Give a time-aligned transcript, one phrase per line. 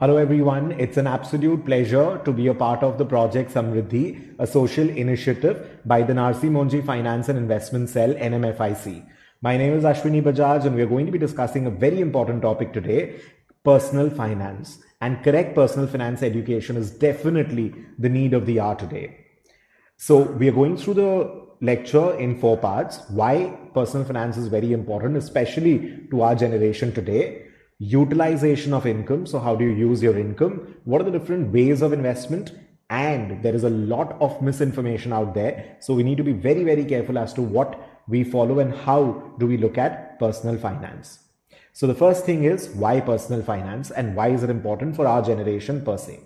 [0.00, 4.46] Hello everyone, it's an absolute pleasure to be a part of the project Samriddhi, a
[4.46, 9.04] social initiative by the Narsee Monjee Finance and Investment Cell NMFIC.
[9.42, 12.42] My name is Ashwini Bajaj and we are going to be discussing a very important
[12.42, 13.18] topic today,
[13.64, 14.78] personal finance.
[15.00, 19.26] And correct personal finance education is definitely the need of the hour today.
[19.96, 24.72] So we are going through the lecture in four parts, why personal finance is very
[24.72, 27.47] important, especially to our generation today
[27.78, 29.26] utilization of income.
[29.26, 30.76] So, how do you use your income?
[30.84, 32.52] What are the different ways of investment?
[32.90, 35.76] And there is a lot of misinformation out there.
[35.80, 39.32] So, we need to be very, very careful as to what we follow and how
[39.38, 41.20] do we look at personal finance.
[41.72, 45.22] So, the first thing is why personal finance and why is it important for our
[45.22, 46.20] generation per se?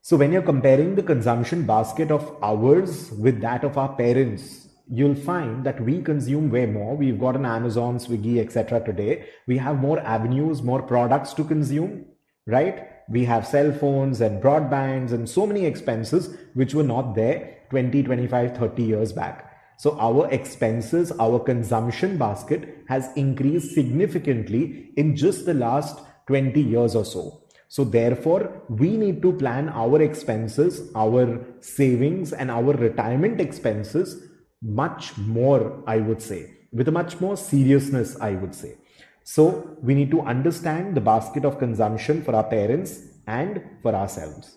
[0.00, 5.14] So, when you're comparing the consumption basket of ours with that of our parents, you'll
[5.14, 6.96] find that we consume way more.
[6.96, 8.84] We've got an Amazon, Swiggy, etc.
[8.84, 9.26] today.
[9.46, 12.06] We have more avenues, more products to consume,
[12.46, 12.88] right?
[13.08, 18.02] We have cell phones and broadbands and so many expenses which were not there 20,
[18.02, 19.46] 25, 30 years back.
[19.78, 26.94] So our expenses, our consumption basket has increased significantly in just the last 20 years
[26.94, 27.44] or so.
[27.68, 34.29] So therefore, we need to plan our expenses, our savings and our retirement expenses
[34.62, 38.76] much more, I would say, with a much more seriousness, I would say.
[39.24, 44.56] So we need to understand the basket of consumption for our parents and for ourselves.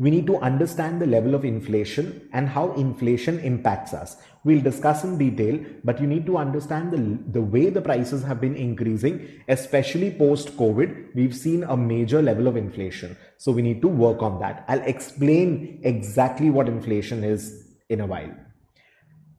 [0.00, 4.16] We need to understand the level of inflation and how inflation impacts us.
[4.44, 8.40] We'll discuss in detail, but you need to understand the, the way the prices have
[8.40, 11.16] been increasing, especially post COVID.
[11.16, 13.16] We've seen a major level of inflation.
[13.38, 14.64] So we need to work on that.
[14.68, 18.32] I'll explain exactly what inflation is in a while.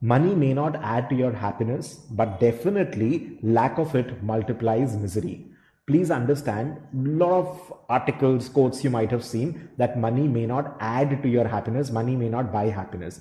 [0.02, 5.46] Money may not add to your happiness, but definitely lack of it multiplies misery.
[5.86, 10.76] Please understand, a lot of articles, quotes you might have seen that money may not
[10.80, 13.20] add to your happiness, money may not buy happiness.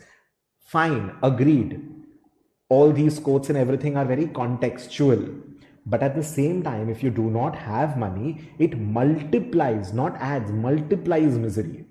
[0.68, 1.82] Fine, agreed.
[2.70, 5.42] All these quotes and everything are very contextual.
[5.86, 10.52] But at the same time, if you do not have money, it multiplies, not adds,
[10.52, 11.86] multiplies misery.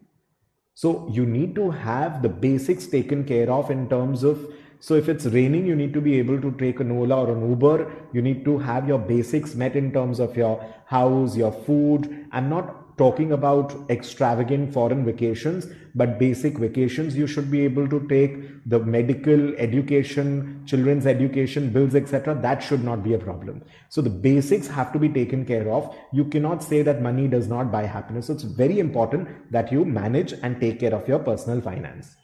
[0.74, 4.46] So you need to have the basics taken care of in terms of
[4.80, 7.48] so if it's raining, you need to be able to take an Ola or an
[7.48, 7.90] Uber.
[8.12, 12.26] You need to have your basics met in terms of your house, your food.
[12.30, 18.06] I'm not talking about extravagant foreign vacations, but basic vacations you should be able to
[18.08, 22.34] take the medical education, children's education, bills, etc.
[22.34, 23.62] That should not be a problem.
[23.88, 25.94] So the basics have to be taken care of.
[26.12, 28.26] You cannot say that money does not buy happiness.
[28.26, 32.16] So it's very important that you manage and take care of your personal finance.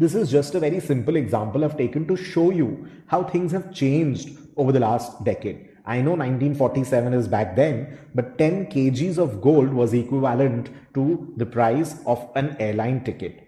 [0.00, 3.70] This is just a very simple example I've taken to show you how things have
[3.70, 5.68] changed over the last decade.
[5.84, 11.44] I know 1947 is back then, but 10 kgs of gold was equivalent to the
[11.44, 13.46] price of an airline ticket.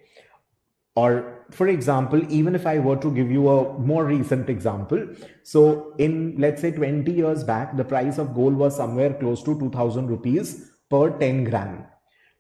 [0.94, 5.08] Or, for example, even if I were to give you a more recent example,
[5.44, 9.58] so in let's say 20 years back, the price of gold was somewhere close to
[9.58, 11.86] 2000 rupees per 10 gram.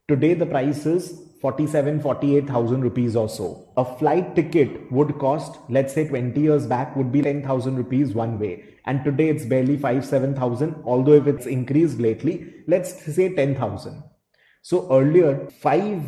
[0.06, 3.68] Today, the price is 47 48000 rupees or so.
[3.76, 8.38] A flight ticket would cost let's say 20 years back would be 10000 rupees one
[8.38, 8.64] way.
[8.86, 14.04] And today it's barely 5 7000 although if it's increased lately let's say 10000
[14.62, 16.02] so earlier 5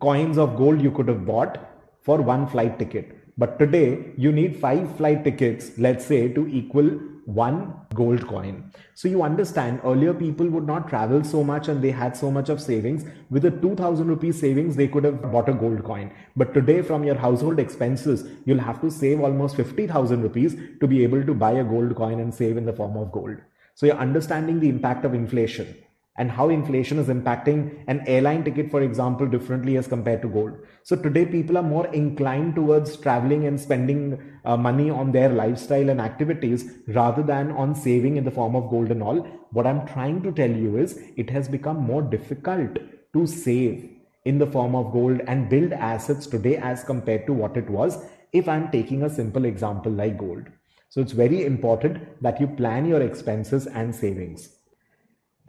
[0.00, 1.58] coins of gold you could have bought
[2.00, 3.14] for one flight ticket.
[3.36, 6.88] But today you need 5 flight tickets let's say to equal
[7.26, 8.56] one gold coin.
[8.94, 12.48] So you understand earlier people would not travel so much and they had so much
[12.48, 13.04] of savings.
[13.30, 16.12] With a 2000 rupees savings, they could have bought a gold coin.
[16.36, 21.02] But today from your household expenses, you'll have to save almost 50,000 rupees to be
[21.02, 23.36] able to buy a gold coin and save in the form of gold.
[23.74, 25.74] So you're understanding the impact of inflation
[26.18, 30.56] and how inflation is impacting an airline ticket, for example, differently as compared to gold.
[30.88, 35.90] So today, people are more inclined towards traveling and spending uh, money on their lifestyle
[35.90, 39.18] and activities rather than on saving in the form of gold and all.
[39.50, 42.78] What I'm trying to tell you is it has become more difficult
[43.12, 43.86] to save
[44.24, 48.02] in the form of gold and build assets today as compared to what it was
[48.32, 50.44] if I'm taking a simple example like gold.
[50.88, 54.57] So it's very important that you plan your expenses and savings.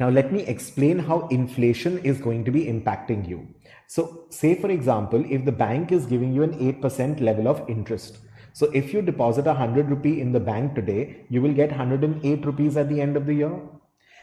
[0.00, 3.46] Now, let me explain how inflation is going to be impacting you.
[3.86, 8.18] So, say for example, if the bank is giving you an 8% level of interest.
[8.52, 12.44] So, if you deposit a 100 rupee in the bank today, you will get 108
[12.44, 13.60] rupees at the end of the year.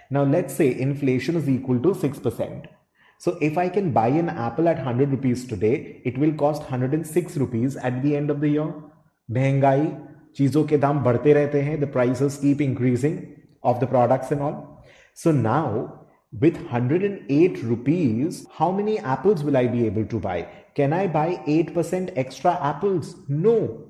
[0.09, 2.65] Now, let's say inflation is equal to 6%.
[3.17, 7.37] So, if I can buy an apple at 100 rupees today, it will cost 106
[7.37, 8.73] rupees at the end of the year.
[9.31, 9.85] महंगाई
[10.35, 13.15] चीज़ों के दाम बढ़ते रहते हैं the prices keep increasing
[13.63, 14.74] of the products and all
[15.16, 16.06] so now
[16.38, 20.46] with 108 rupees, how many apples will I be able to buy?
[20.74, 23.16] Can I buy 8% extra apples?
[23.26, 23.88] No.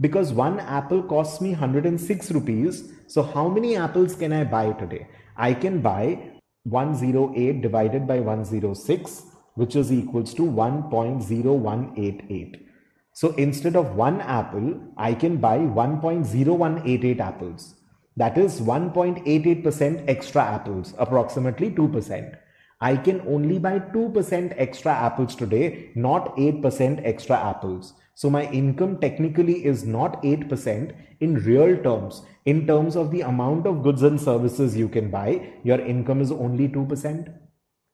[0.00, 2.92] Because one apple costs me 106 rupees.
[3.06, 5.06] So how many apples can I buy today?
[5.36, 6.32] I can buy
[6.64, 9.22] 108 divided by 106,
[9.54, 12.66] which is equals to 1.0188.
[13.12, 17.75] So instead of one apple, I can buy 1.0188 apples.
[18.16, 22.36] That is 1.88% extra apples, approximately 2%.
[22.80, 27.94] I can only buy 2% extra apples today, not 8% extra apples.
[28.14, 32.22] So my income technically is not 8% in real terms.
[32.46, 36.32] In terms of the amount of goods and services you can buy, your income is
[36.32, 37.34] only 2%.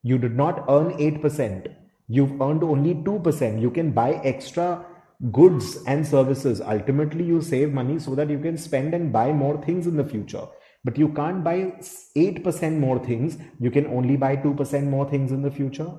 [0.02, 1.74] You did not earn 8%.
[2.08, 3.60] You've earned only 2%.
[3.60, 4.84] You can buy extra
[5.30, 6.60] goods and services.
[6.60, 10.04] Ultimately, you save money so that you can spend and buy more things in the
[10.04, 10.46] future.
[10.84, 11.74] But you can't buy
[12.16, 13.38] 8% more things.
[13.60, 15.92] You can only buy 2% more things in the future.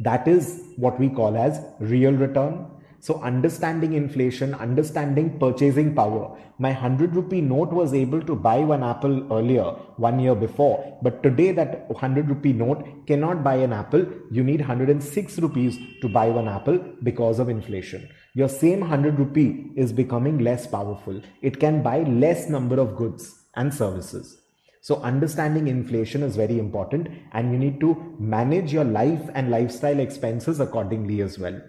[0.00, 2.66] That is what we call as real return.
[3.00, 6.36] So understanding inflation, understanding purchasing power.
[6.58, 9.64] My 100 rupee note was able to buy one apple earlier,
[9.96, 10.98] one year before.
[11.02, 14.06] But today that 100 rupee note cannot buy an apple.
[14.30, 18.08] You need 106 rupees to buy one apple because of inflation.
[18.34, 21.20] Your same 100 rupee is becoming less powerful.
[21.42, 24.40] It can buy less number of goods and services.
[24.80, 29.98] So understanding inflation is very important and you need to manage your life and lifestyle
[29.98, 31.60] expenses accordingly as well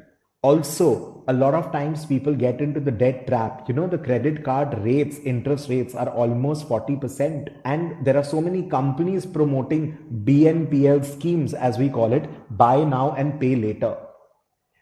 [0.41, 3.67] also a lot of times people get into the debt trap.
[3.67, 8.39] You know the credit card rates interest rates are almost 40% and there are so
[8.39, 13.97] many companies promoting bnpl schemes as we call it buy now and pay later.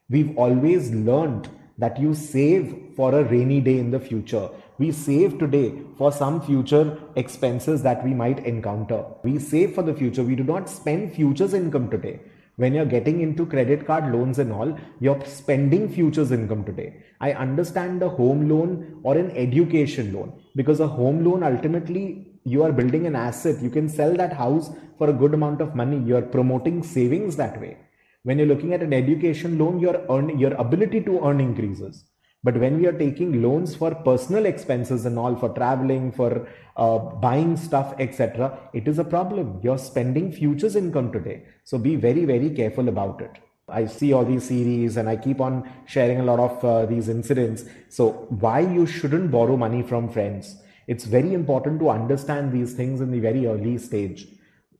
[0.10, 4.50] We've always learned that you save for a rainy day in the future.
[4.78, 9.04] We save today for some future expenses that we might encounter.
[9.24, 10.24] We save for the future.
[10.24, 12.20] We do not spend futures income today
[12.58, 17.04] when you're getting into credit card loans and all you're spending futures income today.
[17.20, 22.64] I understand the home loan or an education loan because a home loan ultimately you
[22.64, 23.62] are building an asset.
[23.62, 25.98] You can sell that house for a good amount of money.
[25.98, 27.78] You're promoting savings that way.
[28.24, 32.06] When you're looking at an education loan your earn your ability to earn increases
[32.46, 36.48] but when we are taking loans for personal expenses and all, for traveling, for
[36.78, 39.60] uh, buying stuff, etc., it is a problem.
[39.64, 41.42] You're spending futures income today.
[41.64, 43.40] So be very, very careful about it.
[43.68, 47.10] I see all these series and I keep on sharing a lot of uh, these
[47.10, 47.66] incidents.
[47.90, 50.62] So, why you shouldn't borrow money from friends?
[50.86, 54.28] It's very important to understand these things in the very early stage.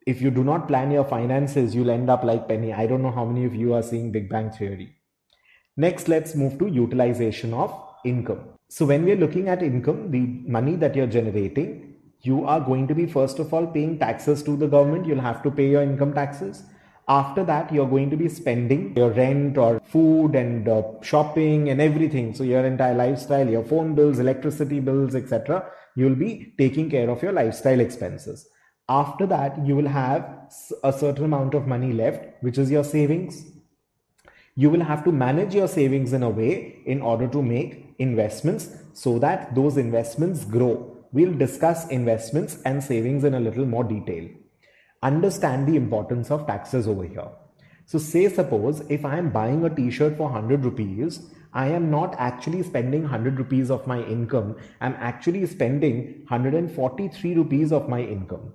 [0.06, 2.74] If you do not plan your finances, you'll end up like Penny.
[2.74, 4.96] I don't know how many of you are seeing Big Bang Theory.
[5.78, 7.74] Next, let's move to utilization of
[8.06, 8.46] income.
[8.70, 12.96] So when we're looking at income, the money that you're generating, you are going to
[12.96, 15.06] be first of all paying taxes to the government.
[15.06, 16.64] You'll have to pay your income taxes.
[17.10, 21.82] After that, you're going to be spending your rent or food and uh, shopping and
[21.82, 22.34] everything.
[22.34, 25.70] So your entire lifestyle, your phone bills, electricity bills, etc.
[25.96, 28.48] You'll be taking care of your lifestyle expenses.
[28.88, 30.26] After that, you will have
[30.84, 33.55] a certain amount of money left, which is your savings
[34.56, 38.70] you will have to manage your savings in a way in order to make investments
[38.94, 40.98] so that those investments grow.
[41.12, 44.30] We'll discuss investments and savings in a little more detail.
[45.04, 47.28] Understand the importance of taxes over here.
[47.86, 52.16] So say suppose if I am buying a t-shirt for 100 rupees, I am not
[52.18, 54.56] actually spending 100 rupees of my income.
[54.80, 58.54] I'm actually spending 143 rupees of my income.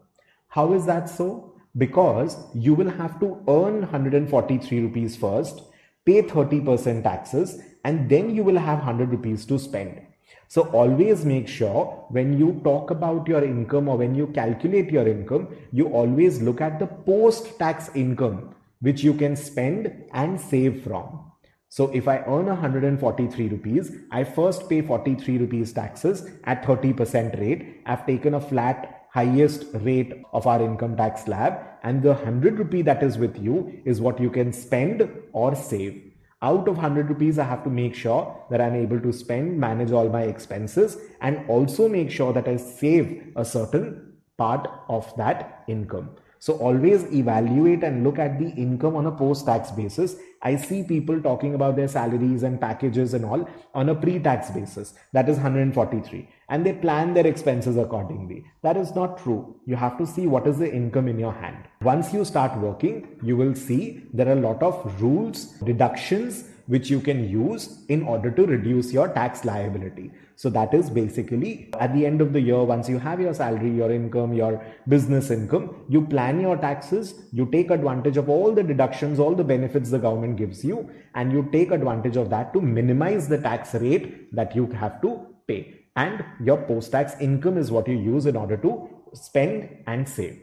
[0.49, 1.55] How is that so?
[1.77, 5.63] Because you will have to earn 143 rupees first
[6.05, 10.01] pay 30% taxes, and then you will have 100 rupees to spend.
[10.49, 15.07] So always make sure when you talk about your income or when you calculate your
[15.07, 20.83] income, you always look at the post tax income which you can spend and save
[20.83, 21.31] from.
[21.69, 27.83] So if I earn 143 rupees, I first pay 43 rupees taxes at 30% rate.
[27.87, 32.83] I've taken a flat highest rate of our income tax slab and the 100 rupee
[32.83, 36.11] that is with you is what you can spend or save.
[36.43, 39.93] Out of 100 rupees, I have to make sure that I'm able to spend, manage
[39.93, 45.65] all my expenses and also make sure that I save a certain part of that
[45.69, 46.17] income.
[46.43, 50.17] So always evaluate and look at the income on a post-tax basis.
[50.41, 54.95] I see people talking about their salaries and packages and all on a pre-tax basis.
[55.13, 58.47] That is 143 and they plan their expenses accordingly.
[58.63, 59.55] That is not true.
[59.67, 61.69] You have to see what is the income in your hand.
[61.83, 66.89] Once you start working, you will see there are a lot of rules, deductions which
[66.89, 70.11] you can use in order to reduce your tax liability.
[70.37, 73.71] So that is basically at the end of the year, once you have your salary,
[73.71, 78.63] your income, your business income, you plan your taxes, you take advantage of all the
[78.63, 82.61] deductions, all the benefits the government gives you, and you take advantage of that to
[82.61, 85.75] minimize the tax rate that you have to pay.
[85.97, 90.39] And your post tax income is what you use in order to spend and save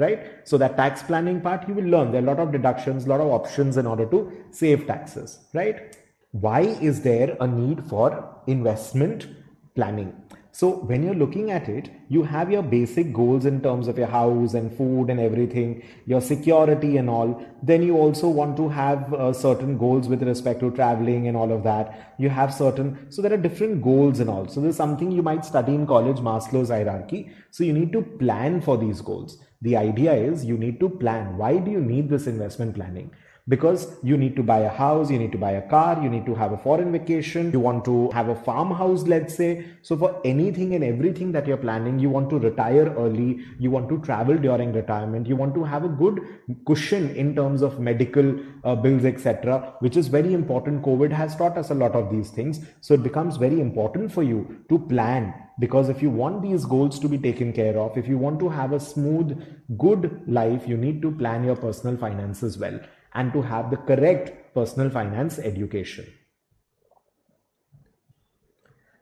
[0.00, 0.48] right?
[0.48, 2.10] So that tax planning part you will learn.
[2.10, 5.38] There are a lot of deductions a lot of options in order to save taxes
[5.52, 5.96] right?
[6.32, 9.28] Why is there a need for investment
[9.74, 10.12] planning?
[10.52, 14.08] So when you're looking at it you have your basic goals in terms of your
[14.08, 17.44] house and food and everything your security and all.
[17.62, 21.52] Then you also want to have uh, certain goals with respect to traveling and all
[21.52, 22.14] of that.
[22.18, 24.48] You have certain so there are different goals and all.
[24.48, 27.30] So there's something you might study in college maslow's hierarchy.
[27.50, 31.36] So you need to plan for these goals the idea is you need to plan.
[31.36, 33.10] Why do you need this investment planning?
[33.50, 36.24] Because you need to buy a house, you need to buy a car, you need
[36.24, 39.66] to have a foreign vacation, you want to have a farmhouse, let's say.
[39.82, 43.88] So, for anything and everything that you're planning, you want to retire early, you want
[43.88, 46.20] to travel during retirement, you want to have a good
[46.64, 50.82] cushion in terms of medical uh, bills, etc., which is very important.
[50.82, 52.60] COVID has taught us a lot of these things.
[52.80, 56.98] So, it becomes very important for you to plan because if you want these goals
[56.98, 59.36] to be taken care of if you want to have a smooth
[59.76, 62.80] good life you need to plan your personal finances well
[63.14, 66.06] and to have the correct personal finance education.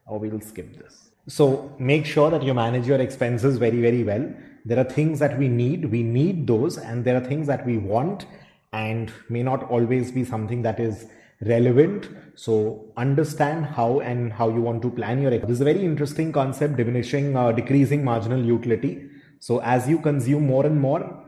[0.06, 1.10] Or we will skip this.
[1.26, 4.32] So make sure that you manage your expenses very very well.
[4.64, 5.90] There are things that we need.
[5.90, 8.26] We need those and there are things that we want
[8.72, 11.06] and may not always be something that is
[11.42, 12.08] relevant.
[12.34, 16.32] So understand how and how you want to plan your this is a very interesting
[16.32, 19.08] concept diminishing uh, decreasing marginal utility.
[19.40, 21.27] So as you consume more and more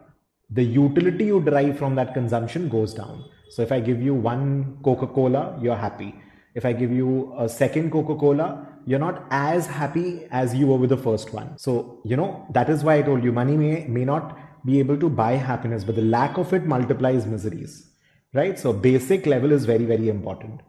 [0.50, 4.78] the utility you derive from that consumption goes down so if i give you one
[4.84, 6.14] coca-cola you're happy
[6.54, 10.90] if i give you a second coca-cola you're not as happy as you were with
[10.90, 14.04] the first one so you know that is why i told you money may may
[14.04, 17.90] not be able to buy happiness but the lack of it multiplies miseries
[18.32, 18.58] right?
[18.58, 20.60] So basic level is very, very important.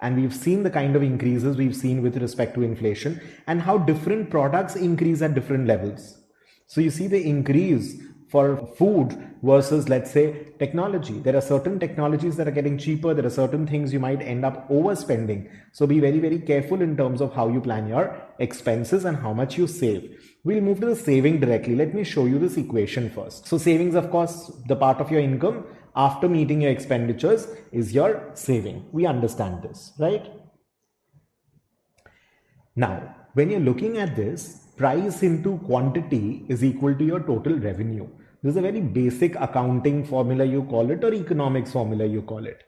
[0.00, 3.78] And we've seen the kind of increases we've seen with respect to inflation and how
[3.78, 6.18] different products increase at different levels.
[6.66, 7.96] So you see the increase
[8.28, 11.18] for food versus let's say technology.
[11.20, 13.14] There are certain technologies that are getting cheaper.
[13.14, 15.48] There are certain things you might end up overspending.
[15.72, 19.32] So be very very careful in terms of how you plan your expenses and how
[19.32, 20.34] much you save.
[20.44, 21.76] We'll move to the saving directly.
[21.76, 23.46] Let me show you this equation first.
[23.46, 25.64] So savings of course the part of your income
[25.94, 28.86] after meeting your expenditures is your saving.
[28.92, 30.30] We understand this, right?
[32.74, 38.08] Now, when you're looking at this, price into quantity is equal to your total revenue.
[38.42, 42.46] This is a very basic accounting formula you call it or economics formula you call
[42.46, 42.62] it.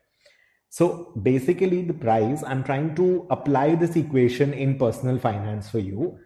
[0.70, 6.18] So basically the price, I'm trying to apply this equation in personal finance for you.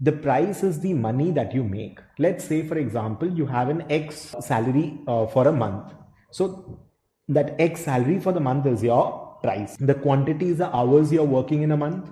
[0.00, 2.00] The price is the money that you make.
[2.18, 5.94] Let's say, for example, you have an X salary uh, for a month
[6.30, 6.80] so
[7.28, 9.76] that X salary for the month is your price.
[9.78, 12.10] The quantity is the hours you're working in a month.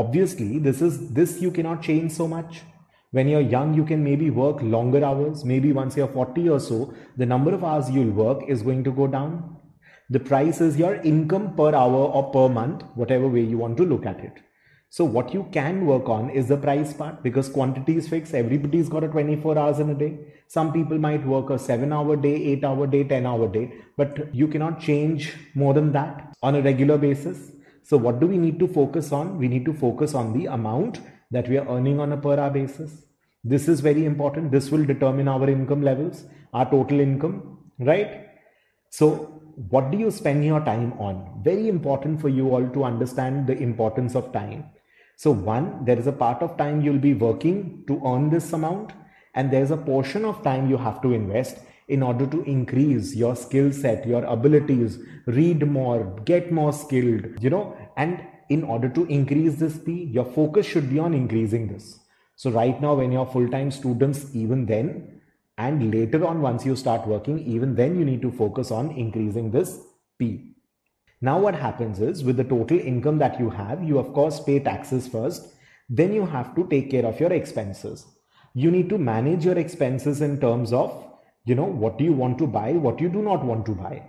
[0.00, 2.62] Obviously, this is this you cannot change so much.
[3.12, 5.44] When you're young, you can maybe work longer hours.
[5.44, 8.90] Maybe once you're 40 or so, the number of hours you'll work is going to
[8.90, 9.56] go down.
[10.10, 13.84] The price is your income per hour or per month, whatever way you want to
[13.84, 14.34] look at it.
[14.90, 18.34] So what you can work on is the price part because quantity is fixed.
[18.34, 20.18] Everybody's got a 24 hours in a day.
[20.46, 24.34] Some people might work a seven hour day, eight hour day, 10 hour day, but
[24.34, 27.50] you cannot change more than that on a regular basis.
[27.88, 29.38] So what do we need to focus on?
[29.38, 31.00] We need to focus on the amount
[31.30, 33.04] that we are earning on a per hour basis.
[33.44, 34.50] This is very important.
[34.50, 38.26] This will determine our income levels, our total income, right?
[38.90, 39.40] So
[39.70, 41.42] what do you spend your time on?
[41.44, 44.64] Very important for you all to understand the importance of time.
[45.14, 48.94] So one, there is a part of time you'll be working to earn this amount
[49.34, 53.36] and there's a portion of time you have to invest in order to increase your
[53.36, 59.06] skill set, your abilities, read more, get more skilled, you know, and in order to
[59.06, 61.98] increase this P, your focus should be on increasing this.
[62.36, 65.20] So right now, when you're full-time students, even then,
[65.58, 69.50] and later on, once you start working, even then you need to focus on increasing
[69.50, 69.80] this
[70.18, 70.52] P.
[71.20, 74.58] Now what happens is with the total income that you have, you of course pay
[74.58, 75.54] taxes first.
[75.88, 78.06] Then you have to take care of your expenses.
[78.52, 81.04] You need to manage your expenses in terms of,
[81.46, 84.02] you know, what do you want to buy, what you do not want to buy.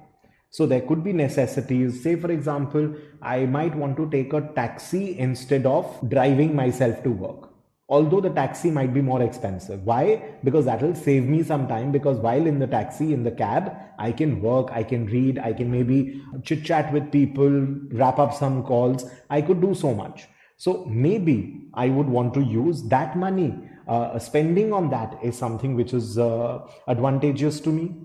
[0.49, 2.03] So there could be necessities.
[2.03, 7.11] Say, for example, I might want to take a taxi instead of driving myself to
[7.11, 7.47] work.
[7.89, 9.83] although the taxi might be more expensive.
[9.83, 10.21] Why?
[10.43, 13.75] Because that will save me some time because while in the taxi, in the cab,
[13.97, 17.49] I can work, I can read, I can maybe chit chat with people,
[17.91, 19.09] wrap up some calls.
[19.29, 20.27] I could do so much.
[20.57, 23.57] So maybe I would want to use that money.
[23.87, 27.95] Uh, spending on that is something which is uh, advantageous to me.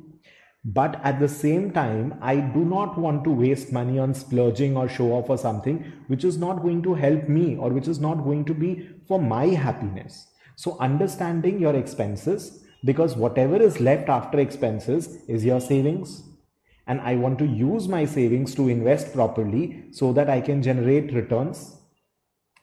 [0.64, 4.88] But at the same time, I do not want to waste money on splurging or
[4.88, 8.22] show off or something which is not going to help me or which is not
[8.22, 10.28] going to be for my happiness.
[10.54, 16.22] So, understanding your expenses because whatever is left after expenses is your savings.
[16.86, 21.12] And I want to use my savings to invest properly so that I can generate
[21.12, 21.76] returns.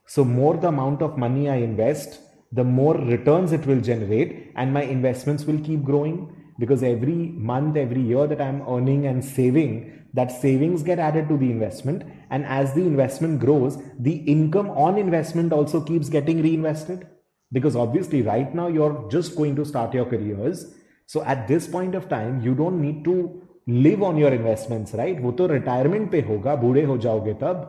[0.07, 2.19] So, more the amount of money I invest,
[2.51, 7.77] the more returns it will generate, and my investments will keep growing because every month
[7.77, 12.03] every year that i'm earning and saving that savings get added to the investment.
[12.29, 17.07] And as the investment grows the income on investment also keeps getting reinvested
[17.51, 20.73] because obviously right now you're just going to start your careers.
[21.05, 25.21] So at this point of time you don't need to live on your investments right?
[25.21, 27.67] wo to retirement pe hoga bude ho jaoge tab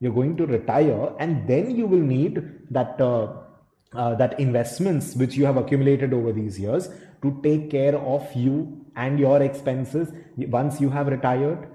[0.00, 3.28] you're going to retire and then you will need that uh,
[3.94, 6.88] uh, that investments which you have accumulated over these years
[7.22, 11.68] to take care of you and your expenses once you have retired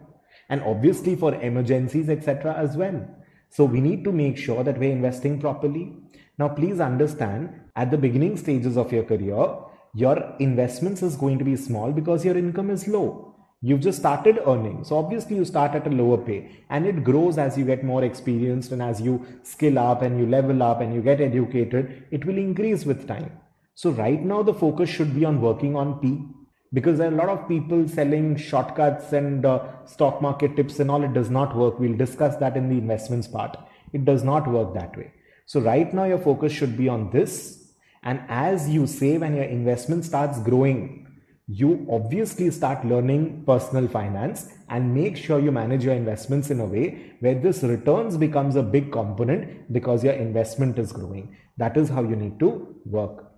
[0.50, 3.08] and obviously for emergencies etc as well.
[3.50, 5.94] So we need to make sure that we're investing properly.
[6.38, 9.58] Now please understand at the beginning stages of your career
[9.94, 13.27] your investments is going to be small because your income is low
[13.62, 14.84] You've just started earning.
[14.84, 18.04] So obviously you start at a lower pay and it grows as you get more
[18.04, 22.24] experienced and as you skill up and you level up and you get educated, it
[22.26, 23.32] will increase with time.
[23.74, 26.24] So right now the focus should be on working on P
[26.72, 30.92] because there are a lot of people selling shortcuts and uh, stock market tips and
[30.92, 31.04] all.
[31.04, 31.80] It does not work.
[31.80, 33.58] We'll discuss that in the investments part.
[33.92, 35.14] It does not work that way.
[35.48, 37.72] So right now your focus should be on this.
[38.04, 41.07] And as you save and your investment starts growing,
[41.48, 46.66] you obviously start learning personal finance and make sure you manage your investments in a
[46.66, 51.38] way where this returns becomes a big component because your investment is growing.
[51.56, 53.32] That is how you need to work.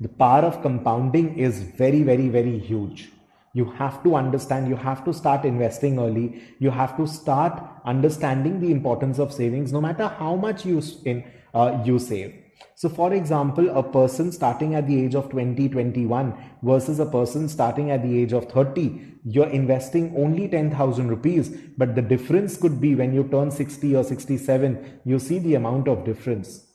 [0.00, 3.12] The power of compounding is very, very, very huge.
[3.54, 6.42] You have to understand, you have to start investing early.
[6.58, 11.24] You have to start understanding the importance of savings no matter how much you, in,
[11.54, 12.34] uh, you save
[12.74, 17.48] so, for example, a person starting at the age of 20, 21 versus a person
[17.48, 22.78] starting at the age of 30, you're investing only 10,000 rupees, but the difference could
[22.78, 26.66] be when you turn 60 or 67, you see the amount of difference.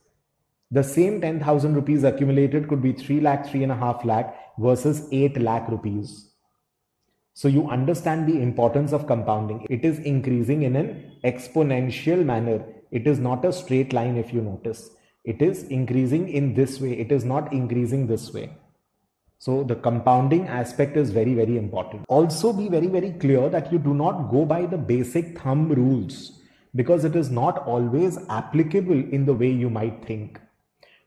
[0.71, 6.29] The same 10,000 rupees accumulated could be 3 lakh, 3.5 lakh versus 8 lakh rupees.
[7.33, 9.67] So you understand the importance of compounding.
[9.69, 12.65] It is increasing in an exponential manner.
[12.91, 14.89] It is not a straight line if you notice
[15.23, 16.93] it is increasing in this way.
[16.93, 18.51] It is not increasing this way.
[19.38, 22.05] So the compounding aspect is very very important.
[22.07, 26.39] Also be very very clear that you do not go by the basic thumb rules
[26.75, 30.39] because it is not always applicable in the way you might think.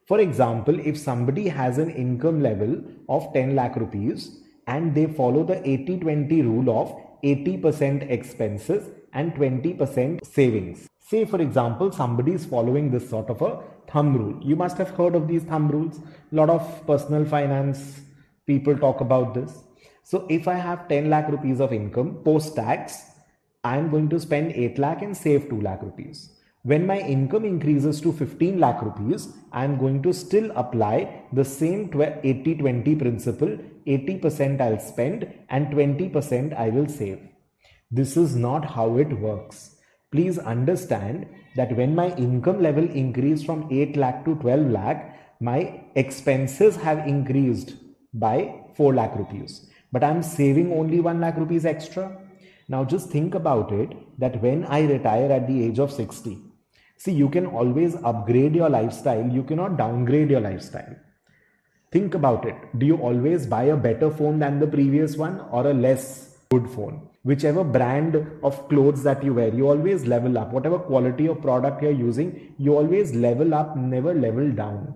[0.07, 5.45] For example if somebody has an income level of 10 lakh rupees and they follow
[5.45, 12.45] the 80 20 rule of 80% expenses and 20% savings say for example somebody is
[12.45, 14.37] following this sort of a thumb rule.
[14.43, 15.99] You must have heard of these thumb rules.
[15.99, 18.01] A lot of personal finance
[18.47, 19.63] people talk about this.
[20.03, 23.05] So if I have 10 lakh rupees of income post tax,
[23.63, 26.31] I am going to spend 8 lakh and save 2 lakh rupees.
[26.63, 31.45] When my income increases to 15 lakh rupees, I am going to still apply the
[31.45, 37.21] same 80 20 principle 80% I'll spend and 20% I will save.
[37.91, 39.74] This is not how it works.
[40.15, 45.01] Please understand that when my income level increased from 8 lakh to 12 lakh,
[45.41, 47.73] my expenses have increased
[48.13, 48.37] by
[48.77, 49.69] 4 lakh rupees.
[49.91, 52.17] But I'm saving only 1 lakh rupees extra.
[52.69, 56.39] Now just think about it that when I retire at the age of 60,
[56.97, 60.95] see, you can always upgrade your lifestyle, you cannot downgrade your lifestyle.
[61.91, 62.55] Think about it.
[62.79, 66.71] Do you always buy a better phone than the previous one or a less good
[66.71, 67.09] phone?
[67.25, 70.53] Whichever brand of clothes that you wear you always level up.
[70.53, 74.95] Whatever quality of product you're using you always level up never level down.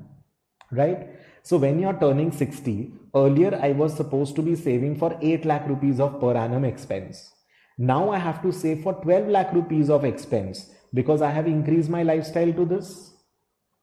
[0.71, 1.09] Right?
[1.43, 5.67] So when you're turning 60 earlier i was supposed to be saving for 8 lakh
[5.67, 7.33] rupees of per annum expense.
[7.79, 11.89] Now i have to save for 12 lakh rupees of expense because i have increased
[11.89, 13.15] my lifestyle to this.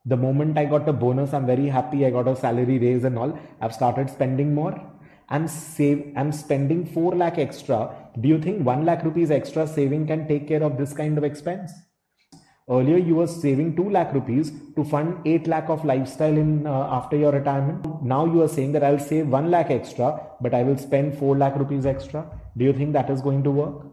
[0.06, 2.06] The moment i got a bonus i'm very happy.
[2.06, 3.40] I got a salary raise and all.
[3.60, 4.76] I've started spending more
[5.30, 7.96] I'm save I'm spending 4 lakh extra.
[8.20, 11.24] Do you think 1 lakh rupees extra saving can take care of this kind of
[11.24, 11.72] expense?
[12.68, 16.88] Earlier, you were saving 2 lakh rupees to fund 8 lakh of lifestyle in uh,
[16.92, 18.04] after your retirement.
[18.04, 21.38] Now you are saying that I'll save 1 lakh extra, but I will spend 4
[21.38, 22.26] lakh rupees extra.
[22.58, 23.86] Do you think that is going to work?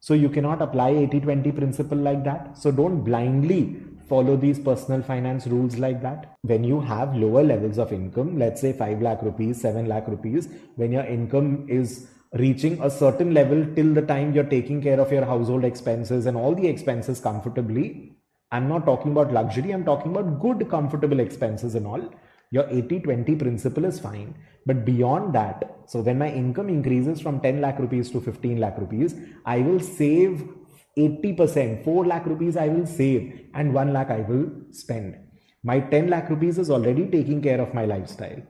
[0.00, 2.56] So you cannot apply 80-20 principle like that.
[2.56, 3.76] So don't blindly
[4.08, 6.36] follow these personal finance rules like that.
[6.42, 10.48] When you have lower levels of income, let's say 5 lakh rupees, 7 lakh rupees,
[10.76, 15.12] when your income is reaching a certain level till the time you're taking care of
[15.12, 18.16] your household expenses and all the expenses comfortably.
[18.50, 22.12] I'm not talking about luxury, I'm talking about good, comfortable expenses and all.
[22.50, 24.34] Your 80 20 principle is fine.
[24.66, 28.78] But beyond that, so when my income increases from 10 lakh rupees to 15 lakh
[28.78, 29.14] rupees,
[29.44, 30.48] I will save
[30.96, 35.16] 80%, 4 lakh rupees I will save, and 1 lakh I will spend.
[35.62, 38.42] My 10 lakh rupees is already taking care of my lifestyle.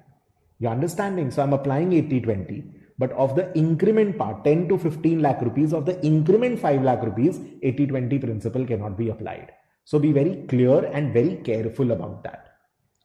[0.59, 1.31] You're understanding?
[1.31, 2.65] So I'm applying 80 20
[2.99, 7.03] but of the increment part 10 to 15 lakh rupees of the increment 5 lakh
[7.03, 9.51] rupees 80 20 principle cannot be applied
[9.85, 12.53] so be very clear and very careful about that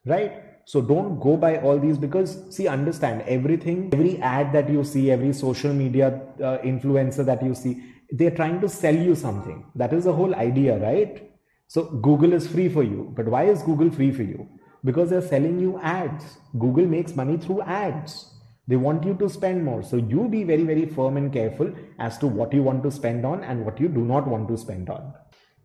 [0.05, 4.83] right so don't go by all these because see understand everything every ad that you
[4.83, 9.65] see every social media uh, influencer that you see they're trying to sell you something
[9.75, 11.31] that is the whole idea right
[11.67, 14.47] so google is free for you but why is google free for you
[14.83, 18.29] because they're selling you ads google makes money through ads
[18.69, 19.81] they want you to spend more.
[19.81, 23.25] So you be very, very firm and careful as to what you want to spend
[23.25, 25.11] on and what you do not want to spend on.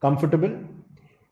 [0.00, 0.58] Comfortable?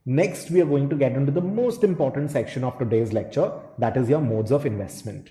[0.04, 3.96] Next, we are going to get into the most important section of today's lecture, that
[3.96, 5.30] is your modes of investment.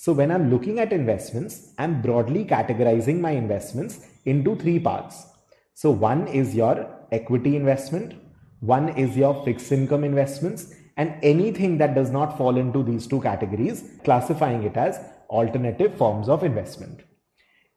[0.00, 5.26] So when I'm looking at investments, I'm broadly categorizing my investments into three parts.
[5.74, 8.14] So one is your equity investment,
[8.60, 13.20] one is your fixed income investments, and anything that does not fall into these two
[13.20, 17.00] categories, classifying it as alternative forms of investment.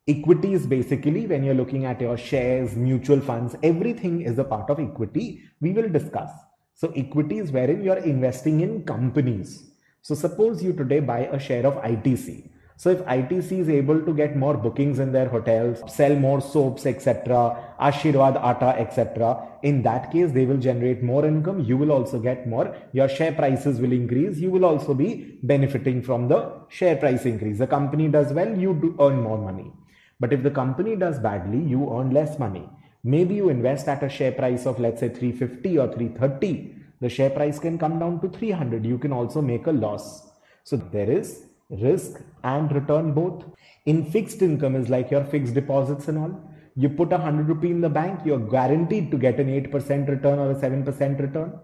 [0.08, 4.70] Equity is basically when you're looking at your shares, mutual funds, everything is a part
[4.70, 5.42] of equity.
[5.60, 6.30] We will discuss.
[6.76, 9.71] So, equity is wherein you're investing in companies.
[10.02, 12.52] So, suppose you today buy a share of ITC.
[12.82, 16.88] So if ITC is able to get more bookings in their hotels, sell more soaps,
[16.88, 21.60] etc., Aashirvaad Atta, etc., in that case, they will generate more income.
[21.60, 22.76] You will also get more.
[22.92, 24.40] Your share prices will increase.
[24.40, 27.60] You will also be benefiting from the share price increase.
[27.60, 29.72] The company does well, you do earn more money.
[30.20, 32.68] But if the company does badly, you earn less money.
[33.04, 36.81] Maybe you invest at a share price of let's say 350 or 330.
[37.02, 38.86] The share price can come down to 300.
[38.86, 40.30] You can also make a loss.
[40.64, 43.44] So there is risk and return both.
[43.86, 46.52] In fixed income is like your fixed deposits and all.
[46.76, 50.40] You put a hundred rupee in the bank, you're guaranteed to get an 8% return
[50.40, 51.60] or a 7% return.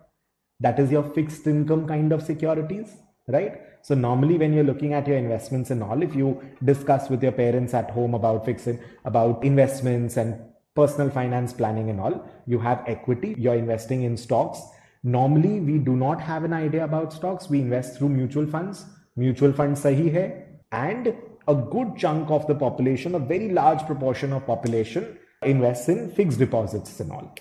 [0.60, 2.98] That is your fixed income kind of securities,
[3.28, 3.62] right?
[3.84, 7.32] So normally when you're looking at your investments and all, if you discuss with your
[7.32, 10.42] parents at home about fixing, about investments and
[10.76, 14.60] personal finance planning and all, you have equity, you're investing in stocks.
[15.04, 17.50] Normally we do not have an idea about stocks.
[17.50, 18.86] We invest through mutual funds.
[19.16, 20.44] Mutual funds sahi hai.
[20.72, 21.16] And
[21.48, 26.40] a good chunk of the population a very large proportion of population invests in fixed
[26.40, 27.36] deposits and all.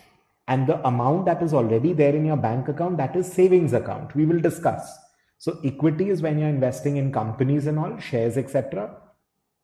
[0.49, 4.15] And the amount that is already there in your bank account that is savings account.
[4.15, 4.97] We will discuss.
[5.39, 8.97] So equity is when you're investing in companies and all shares etc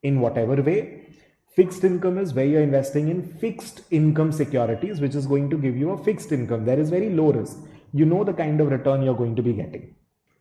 [0.03, 1.07] in whatever way.
[1.55, 5.77] Fixed income is where you're investing in fixed income securities which is going to give
[5.77, 6.65] you a fixed income.
[6.65, 7.59] There is very low risk
[7.93, 9.95] you know the kind of return you're going to be getting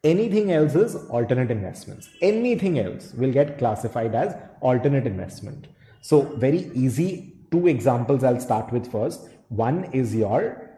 [0.04, 2.10] Anything else is alternate investments.
[2.24, 5.68] Anything else will get classified as alternate investment.
[6.02, 7.36] So very easy.
[7.52, 9.30] Two examples I'll start with first.
[9.50, 10.72] One is your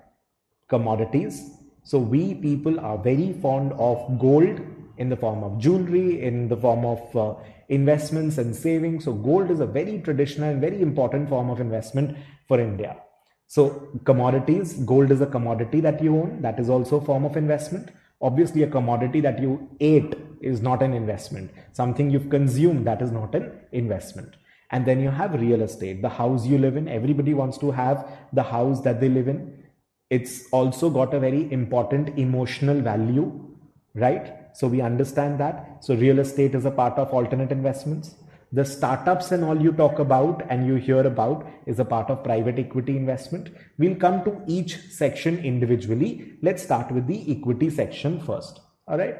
[0.67, 1.51] commodities.
[1.83, 4.59] So we people are very fond of gold
[4.97, 7.35] in the form of jewelry, in the form of uh,
[7.69, 9.05] investments and savings.
[9.05, 12.17] So gold is a very traditional and very important form of investment
[12.49, 12.97] for India.
[13.47, 16.41] So commodities, gold is a commodity that you own.
[16.41, 17.89] That is also a form of investment.
[18.21, 21.51] Obviously a commodity that you ate is not an investment.
[21.73, 24.35] Something you've consumed that is not an investment.
[24.71, 26.87] And then you have real estate the house you live in.
[26.87, 29.63] Everybody wants to have the house that they live in.
[30.09, 33.53] It's also got a very important emotional value
[33.95, 34.33] right?
[34.53, 35.83] So we understand that.
[35.83, 38.15] So real estate is a part of alternate investments
[38.53, 42.23] the startups and all you talk about and you hear about is a part of
[42.23, 43.49] private equity investment.
[43.79, 46.37] We'll come to each section individually.
[46.43, 48.59] Let's start with the equity section first.
[48.87, 49.17] All right.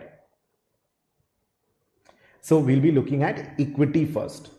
[2.42, 4.52] So we'll be looking at equity first.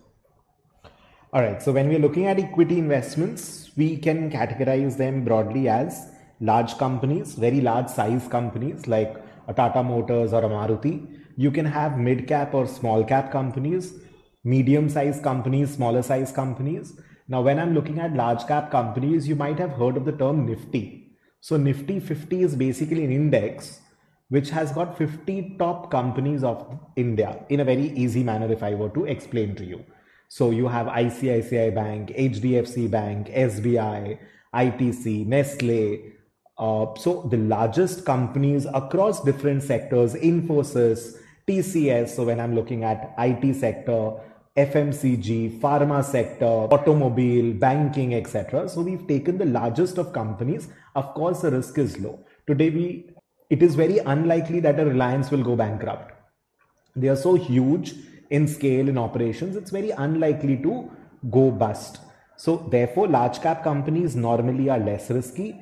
[1.32, 1.62] All right.
[1.62, 6.10] So when we're looking at equity investments, we can categorize them broadly as
[6.40, 11.20] large companies, very large size companies like a Tata Motors or a Maruti.
[11.36, 14.00] You can have mid cap or small cap companies
[14.44, 17.00] medium sized companies, smaller sized companies.
[17.26, 20.46] Now, when I'm looking at large cap companies, you might have heard of the term
[20.46, 21.16] Nifty.
[21.40, 23.80] So Nifty 50 is basically an index
[24.28, 28.74] which has got 50 top companies of India in a very easy manner if I
[28.74, 29.84] were to explain to you.
[30.28, 34.18] So you have ICICI Bank, HDFC Bank, SBI,
[34.54, 36.12] ITC, Nestle.
[36.56, 42.08] Uh, so the largest companies across different sectors, Infosys, TCS.
[42.10, 44.14] So when I'm looking at IT sector,
[44.56, 48.68] FMCG, pharma sector, automobile, banking, etc.
[48.68, 50.68] So we've taken the largest of companies.
[50.94, 52.24] Of course, the risk is low.
[52.46, 53.10] Today, we
[53.50, 56.12] it is very unlikely that a Reliance will go bankrupt.
[56.96, 57.94] They are so huge
[58.30, 60.90] in scale in operations, it's very unlikely to
[61.30, 62.00] go bust.
[62.36, 65.60] So, therefore, large cap companies normally are less risky,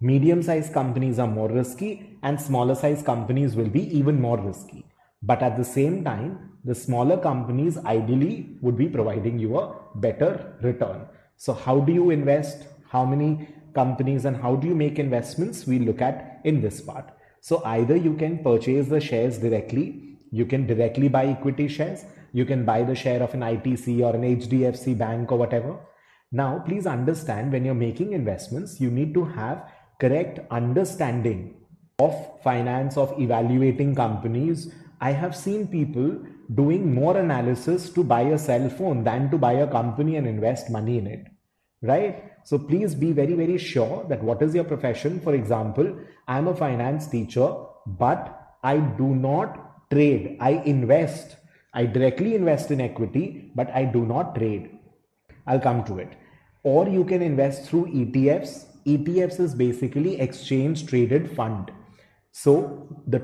[0.00, 4.84] medium sized companies are more risky, and smaller sized companies will be even more risky.
[5.22, 10.54] But at the same time, the smaller companies ideally would be providing you a better
[10.62, 11.06] return.
[11.36, 12.66] So, how do you invest?
[12.88, 15.66] How many companies and how do you make investments?
[15.66, 17.10] We look at in this part.
[17.40, 22.44] So, either you can purchase the shares directly, you can directly buy equity shares, you
[22.44, 25.78] can buy the share of an ITC or an HDFC bank or whatever.
[26.30, 29.68] Now, please understand when you're making investments, you need to have
[30.00, 31.56] correct understanding
[31.98, 34.72] of finance, of evaluating companies.
[35.00, 36.22] I have seen people
[36.54, 40.70] doing more analysis to buy a cell phone than to buy a company and invest
[40.70, 41.26] money in it.
[41.82, 42.32] Right?
[42.44, 45.20] So please be very, very sure that what is your profession.
[45.20, 45.96] For example,
[46.28, 47.54] I'm a finance teacher,
[47.86, 50.36] but I do not trade.
[50.40, 51.36] I invest.
[51.74, 54.78] I directly invest in equity, but I do not trade.
[55.46, 56.12] I'll come to it.
[56.62, 58.66] Or you can invest through ETFs.
[58.86, 61.72] ETFs is basically exchange traded fund.
[62.32, 63.20] So the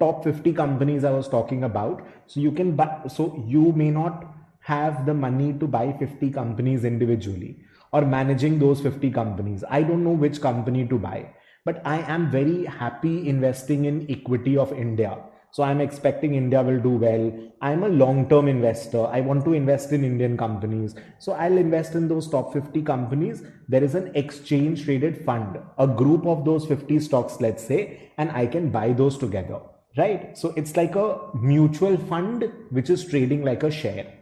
[0.00, 4.24] top 50 companies I was talking about, so you can buy, so you may not
[4.60, 7.58] have the money to buy 50 companies individually
[7.92, 9.62] or managing those 50 companies.
[9.70, 11.34] I don't know which company to buy,
[11.66, 15.18] but I am very happy investing in equity of India
[15.56, 17.32] so I'm expecting India will do well.
[17.62, 19.06] I'm a long term investor.
[19.06, 20.94] I want to invest in Indian companies.
[21.18, 23.42] So I'll invest in those top 50 companies.
[23.66, 28.30] There is an exchange traded fund, a group of those 50 stocks, let's say, and
[28.32, 29.60] I can buy those together.
[29.96, 30.36] Right?
[30.36, 34.12] So it's like a mutual fund which is trading like a share.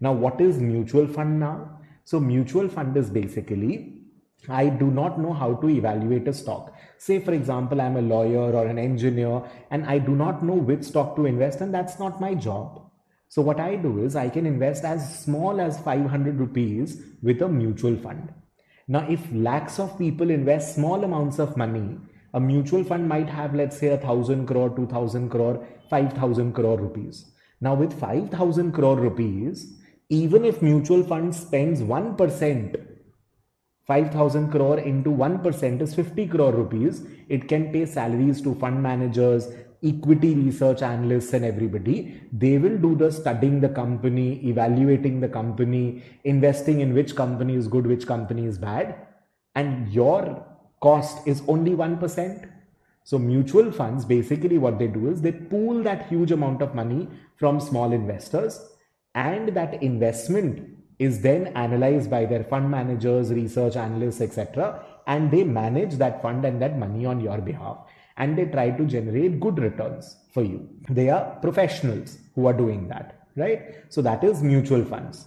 [0.00, 1.78] Now, what is mutual fund now?
[2.04, 4.01] So, mutual fund is basically
[4.48, 6.74] I do not know how to evaluate a stock.
[6.98, 10.84] Say, for example, I'm a lawyer or an engineer and I do not know which
[10.84, 12.90] stock to invest, and that's not my job.
[13.28, 17.48] So, what I do is I can invest as small as 500 rupees with a
[17.48, 18.32] mutual fund.
[18.88, 21.98] Now, if lakhs of people invest small amounts of money,
[22.34, 26.52] a mutual fund might have, let's say, a thousand crore, two thousand crore, five thousand
[26.52, 27.32] crore rupees.
[27.62, 29.78] Now, with 5,000 crore rupees,
[30.08, 32.91] even if mutual fund spends 1%
[33.86, 37.04] 5000 crore into 1% is 50 crore rupees.
[37.28, 39.48] It can pay salaries to fund managers,
[39.82, 42.20] equity research analysts, and everybody.
[42.32, 47.66] They will do the studying the company, evaluating the company, investing in which company is
[47.66, 48.94] good, which company is bad.
[49.56, 50.46] And your
[50.80, 52.48] cost is only 1%.
[53.04, 57.08] So, mutual funds basically what they do is they pool that huge amount of money
[57.34, 58.64] from small investors,
[59.16, 64.84] and that investment is then analyzed by their fund managers, research analysts, etc.
[65.06, 67.78] And they manage that fund and that money on your behalf.
[68.16, 70.68] And they try to generate good returns for you.
[70.88, 73.74] They are professionals who are doing that, right?
[73.88, 75.26] So that is mutual funds.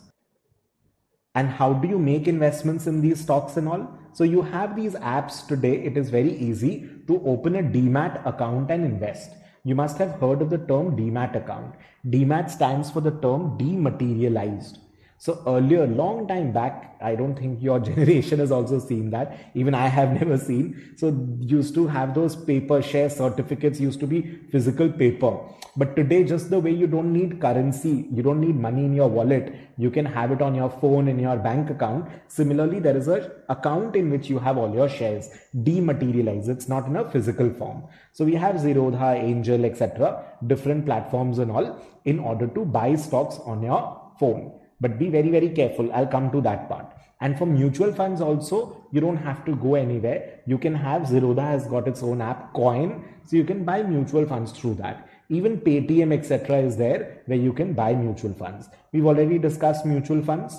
[1.33, 3.89] And how do you make investments in these stocks and all?
[4.13, 5.83] So you have these apps today.
[5.83, 9.31] It is very easy to open a demat account and invest.
[9.65, 11.75] You must have heard of the term demat account.
[12.07, 14.77] Demat stands for the term dematerialized.
[15.17, 19.51] So earlier, long time back, I don't think your generation has also seen that.
[19.53, 20.93] Even I have never seen.
[20.97, 25.37] So used to have those paper share certificates used to be physical paper.
[25.77, 29.09] But today, just the way you don't need currency, you don't need money in your
[29.09, 32.09] wallet, you can have it on your phone in your bank account.
[32.27, 35.29] Similarly, there is a account in which you have all your shares
[35.63, 36.49] dematerialized.
[36.49, 37.83] It's not in a physical form.
[38.13, 40.23] So we have Zerodha, Angel, etc.
[40.47, 45.29] Different platforms and all in order to buy stocks on your phone but be very
[45.29, 45.91] very careful.
[45.93, 46.93] I'll come to that part.
[47.21, 50.41] And for mutual funds also you don't have to go anywhere.
[50.45, 53.03] You can have zerodha has got its own app coin.
[53.25, 55.09] So you can buy mutual funds through that.
[55.29, 58.69] Even paytm etc is there where you can buy mutual funds.
[58.91, 60.55] We've already discussed mutual funds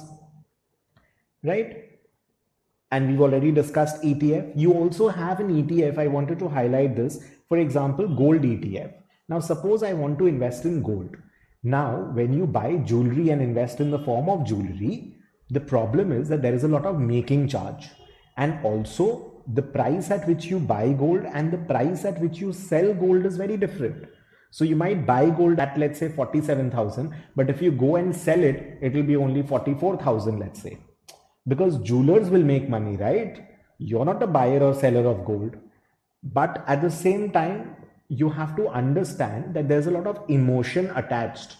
[1.42, 1.82] right?
[2.90, 7.22] And we've already discussed etf you also have an etf i wanted to highlight this.
[7.48, 8.92] For example gold etf
[9.28, 11.16] now suppose i want to invest in gold
[11.66, 15.16] now, when you buy jewelry and invest in the form of jewelry,
[15.50, 17.88] the problem is that there is a lot of making charge.
[18.36, 22.52] And also, the price at which you buy gold and the price at which you
[22.52, 24.06] sell gold is very different.
[24.52, 28.44] So you might buy gold at let's say 47,000, but if you go and sell
[28.44, 30.78] it, it will be only 44,000, let's say.
[31.48, 33.44] Because jewelers will make money, right?
[33.78, 35.56] You're not a buyer or seller of gold.
[36.22, 37.74] But at the same time,
[38.08, 41.56] you have to understand that there's a lot of emotion attached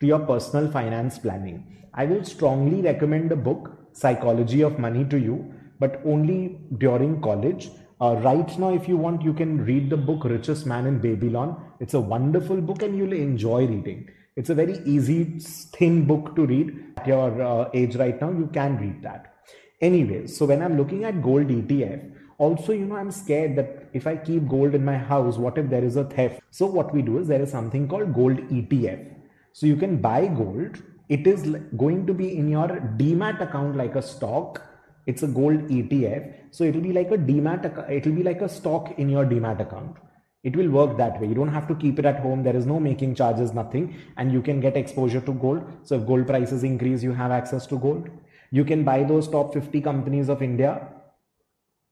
[0.00, 1.86] to your personal finance planning.
[1.94, 7.70] I will strongly recommend the book Psychology of Money to you, but only during college.
[7.98, 11.56] Uh, right now, if you want, you can read the book Richest Man in Babylon.
[11.80, 14.10] It's a wonderful book and you'll enjoy reading.
[14.36, 15.38] It's a very easy,
[15.78, 18.30] thin book to read at your uh, age right now.
[18.30, 19.34] You can read that.
[19.80, 24.06] Anyway, so when I'm looking at gold ETF, also, you know, I'm scared that if
[24.06, 26.40] I keep gold in my house, what if there is a theft?
[26.50, 29.14] So, what we do is there is something called gold ETF.
[29.52, 30.82] So, you can buy gold.
[31.08, 31.42] It is
[31.76, 32.68] going to be in your
[32.98, 34.62] demat account like a stock.
[35.06, 36.34] It's a gold ETF.
[36.50, 39.96] So, it'll be like a demat, it'll be like a stock in your demat account.
[40.44, 41.28] It will work that way.
[41.28, 42.42] You don't have to keep it at home.
[42.42, 43.96] There is no making charges, nothing.
[44.18, 45.64] And you can get exposure to gold.
[45.84, 48.10] So, if gold prices increase, you have access to gold.
[48.50, 50.86] You can buy those top 50 companies of India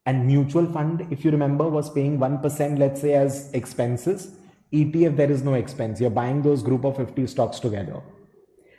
[0.07, 4.37] and mutual fund if you remember was paying 1% let's say as expenses.
[4.73, 6.01] Etf there is no expense.
[6.01, 8.03] You're buying those group of 50 stocks together.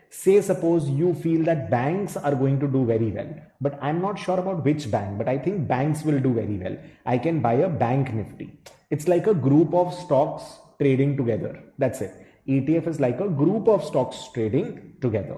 [0.09, 4.19] Say suppose you feel that banks are going to do very well but i'm not
[4.19, 6.77] sure about which bank but i think banks will do very well.
[7.05, 8.59] I can buy a bank nifty.
[8.89, 10.43] It's like a group of stocks
[10.79, 11.63] trading together.
[11.77, 12.13] That's it.
[12.47, 15.37] Etf is like a group of stocks trading together.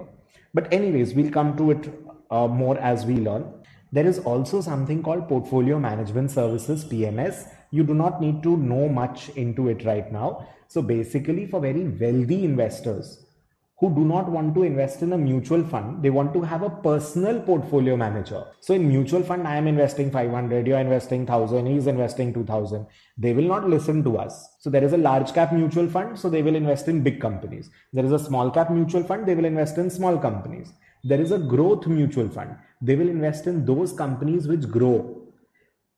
[0.54, 1.90] But anyways we'll come to it
[2.30, 3.46] uh, more as we learn
[3.92, 7.50] there is also something called portfolio management services PMS.
[7.72, 10.48] You do not need to know much into it right now.
[10.68, 13.24] So basically for very wealthy investors
[13.80, 16.70] who do not want to invest in a mutual fund, they want to have a
[16.70, 18.44] personal portfolio manager.
[18.60, 22.88] So in mutual fund, I am investing 500, you're investing 1000, he's investing 2000.
[23.20, 24.48] They will not listen to us.
[24.60, 27.70] So there is a large cap mutual fund, so they will invest in big companies.
[27.94, 30.74] There is a small cap mutual fund, they will invest in small companies.
[31.10, 35.24] There is a growth mutual fund they will invest in those companies which grow.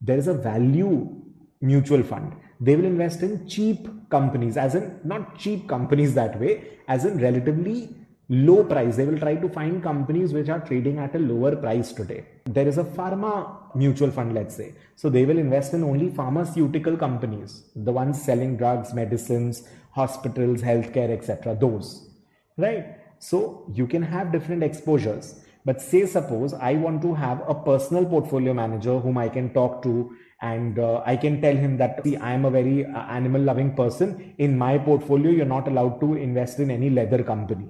[0.02, 1.22] There is a value
[1.62, 2.34] mutual fund.
[2.62, 7.20] They will invest in cheap companies, as in not cheap companies that way, as in
[7.20, 7.96] relatively
[8.30, 8.96] low price.
[8.96, 12.26] They will try to find companies which are trading at a lower price today.
[12.46, 14.74] There is a pharma mutual fund, let's say.
[14.96, 21.10] So they will invest in only pharmaceutical companies, the ones selling drugs, medicines, hospitals, healthcare,
[21.10, 21.58] etc.
[21.60, 22.10] Those,
[22.58, 22.99] right?
[23.20, 25.36] So you can have different exposures.
[25.66, 29.84] But say, suppose I want to have a personal portfolio manager whom I can talk
[29.84, 33.42] to and uh, I can tell him that, see, I am a very uh, animal
[33.42, 34.34] loving person.
[34.38, 37.70] In my portfolio, you're not allowed to invest in any leather company.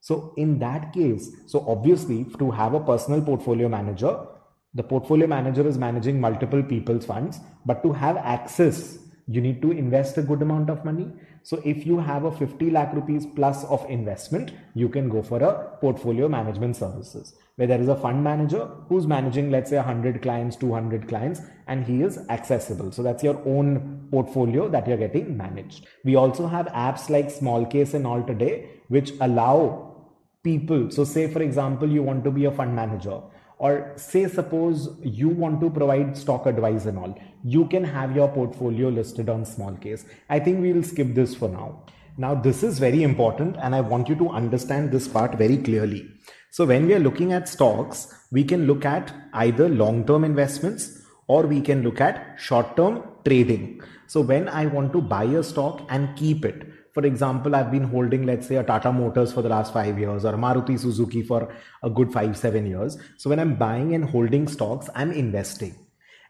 [0.00, 4.26] So, in that case, so obviously, to have a personal portfolio manager,
[4.74, 9.70] the portfolio manager is managing multiple people's funds, but to have access, you need to
[9.70, 11.12] invest a good amount of money.
[11.42, 15.42] So if you have a 50 lakh rupees plus of investment, you can go for
[15.42, 20.22] a portfolio management services where there is a fund manager who's managing, let's say 100
[20.22, 22.92] clients, 200 clients, and he is accessible.
[22.92, 25.86] So that's your own portfolio that you're getting managed.
[26.04, 29.96] We also have apps like Smallcase and all today, which allow
[30.44, 30.90] people.
[30.92, 33.20] So say, for example, you want to be a fund manager
[33.58, 38.28] or say suppose you want to provide stock advice and all you can have your
[38.28, 41.84] portfolio listed on Smallcase i think we will skip this for now.
[42.16, 46.08] Now this is very important and i want you to understand this part very clearly.
[46.50, 51.02] So when we are looking at stocks we can look at either long term investments
[51.26, 53.80] or we can look at short term trading.
[54.06, 56.66] So when i want to buy a stock and keep it
[56.98, 60.24] for example, I've been holding, let's say, a Tata Motors for the last five years
[60.24, 61.48] or Maruti Suzuki for
[61.84, 62.98] a good five, seven years.
[63.18, 65.76] So when I'm buying and holding stocks, I'm investing.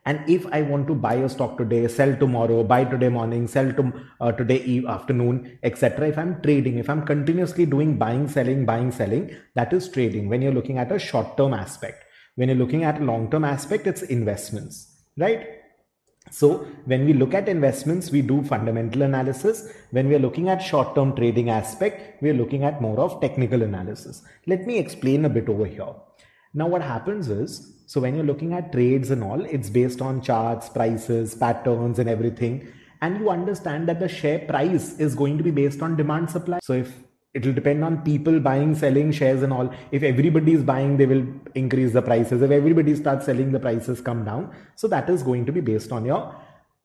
[0.04, 3.72] And if I want to buy a stock today, sell tomorrow, buy today morning, sell
[3.72, 6.08] to, uh, today afternoon, etc.
[6.08, 10.28] If I'm trading, if I'm continuously doing buying, selling, buying, selling, that is trading.
[10.28, 12.04] When you're looking at a short-term aspect,
[12.34, 15.57] when you're looking at a long-term aspect, it's investments, right?
[16.30, 19.72] So when we look at investments, we do fundamental analysis.
[19.90, 23.62] When we are looking at short-term trading aspect, we are looking at more of technical
[23.62, 24.22] analysis.
[24.46, 25.94] Let me explain a bit over here.
[26.54, 30.20] Now what happens is, so when you're looking at trades and all, it's based on
[30.20, 32.68] charts, prices, patterns and everything.
[33.00, 36.58] And you understand that the share price is going to be based on demand supply.
[36.62, 36.92] So if
[37.34, 39.72] it will depend on people buying selling shares and all.
[39.92, 42.42] If everybody is buying they will increase the prices.
[42.42, 44.54] If everybody starts selling the prices come down.
[44.76, 46.34] So that is going to be based on your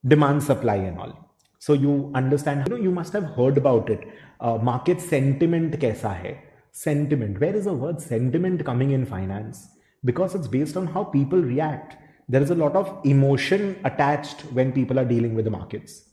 [0.06, 1.18] demand supply and all.
[1.60, 4.06] So you understand you know you must have heard about it.
[4.40, 6.44] Uh, market sentiment kaisa hai?
[6.72, 7.40] Sentiment.
[7.40, 9.70] Where is the word sentiment coming in finance?
[10.04, 11.96] Because it's based on how people react.
[12.28, 16.04] There is a lot of emotion attached when people are dealing with the markets.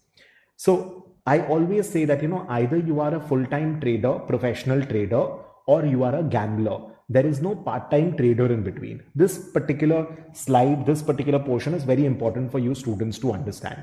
[0.56, 4.84] So I always say that, you know, either you are a full time trader, professional
[4.84, 5.24] trader,
[5.66, 6.78] or you are a gambler.
[7.08, 9.02] There is no part time trader in between.
[9.14, 10.00] This particular
[10.32, 13.80] slide, this particular portion is very important for you students to understand.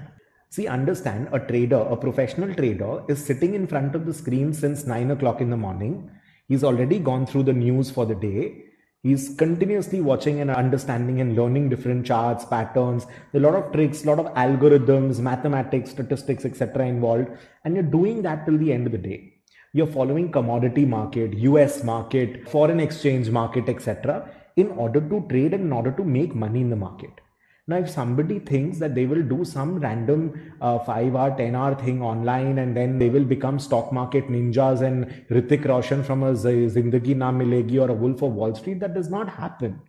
[0.49, 4.85] See, understand a trader, a professional trader is sitting in front of the screen since
[4.85, 6.11] 9 o'clock in the morning.
[6.49, 8.63] He's already gone through the news for the day
[9.07, 13.05] He's continuously watching and understanding and learning different charts, patterns.
[13.33, 16.85] A lot of tricks, a lot of algorithms, mathematics, statistics, etc.
[16.85, 17.29] involved.
[17.63, 19.35] And you're doing that till the end of the day.
[19.71, 24.29] You're following commodity market, US market, foreign exchange market, etc.
[24.57, 27.21] in order to trade and in order to make money in the market.
[27.69, 31.75] Now, if somebody thinks that they will do some random uh, 5 hour, 10 hour
[31.75, 36.31] thing online and then they will become stock market ninjas and Hrithik Roshan from a
[36.31, 39.81] Zindagi Na Milegi or a Wolf of Wall Street, that does not happen.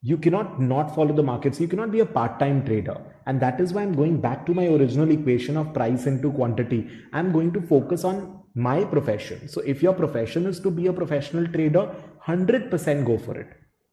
[0.00, 1.58] You cannot not follow the markets.
[1.58, 3.00] You cannot be a part time trader.
[3.26, 6.88] And that is why I'm going back to my original equation of price into quantity.
[7.12, 9.48] I'm going to focus on my profession.
[9.48, 11.92] So if your profession is to be a professional trader,
[12.28, 13.48] 100% go for it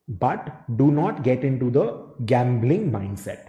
[0.07, 3.47] but do not get into the gambling mindset.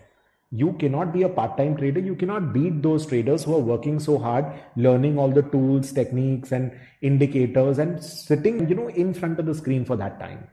[0.50, 1.98] You cannot be a part time trader.
[1.98, 4.46] You cannot beat those traders who are working so hard,
[4.76, 6.70] learning all the tools, techniques, and
[7.02, 10.46] indicators, and sitting, you know, in front of the screen for that time.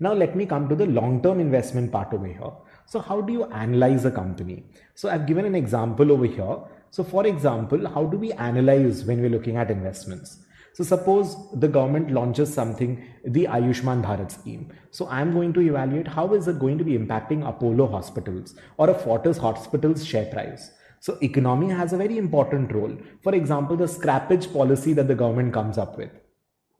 [0.00, 2.52] Now, let me come to the long term investment part over here.
[2.86, 4.64] So, how do you analyze a company?
[4.94, 6.58] So, I've given an example over here.
[6.90, 10.38] So, for example, how do we analyze when we're looking at investments?
[10.74, 14.72] So suppose the government launches something, the Ayushman Bharat scheme.
[14.90, 18.88] So I'm going to evaluate how is it going to be impacting Apollo hospitals or
[18.90, 20.70] a Fortis hospital's share price.
[21.00, 22.96] So economy has a very important role.
[23.22, 26.10] For example, the scrappage policy that the government comes up with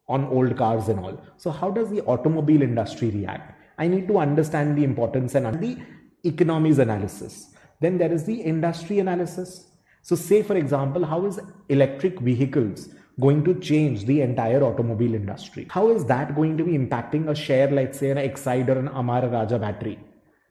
[0.09, 1.21] on old cars and all.
[1.37, 3.59] So how does the automobile industry react?
[3.79, 5.79] I need to understand the importance and the
[6.25, 7.55] economies analysis.
[7.81, 9.69] Then there is the industry analysis.
[10.03, 12.89] So say for example, how is electric vehicles
[13.21, 15.67] going to change the entire automobile industry.
[15.71, 18.89] How is that going to be impacting a share like say an Exide or an
[18.89, 19.99] Amara Raja battery?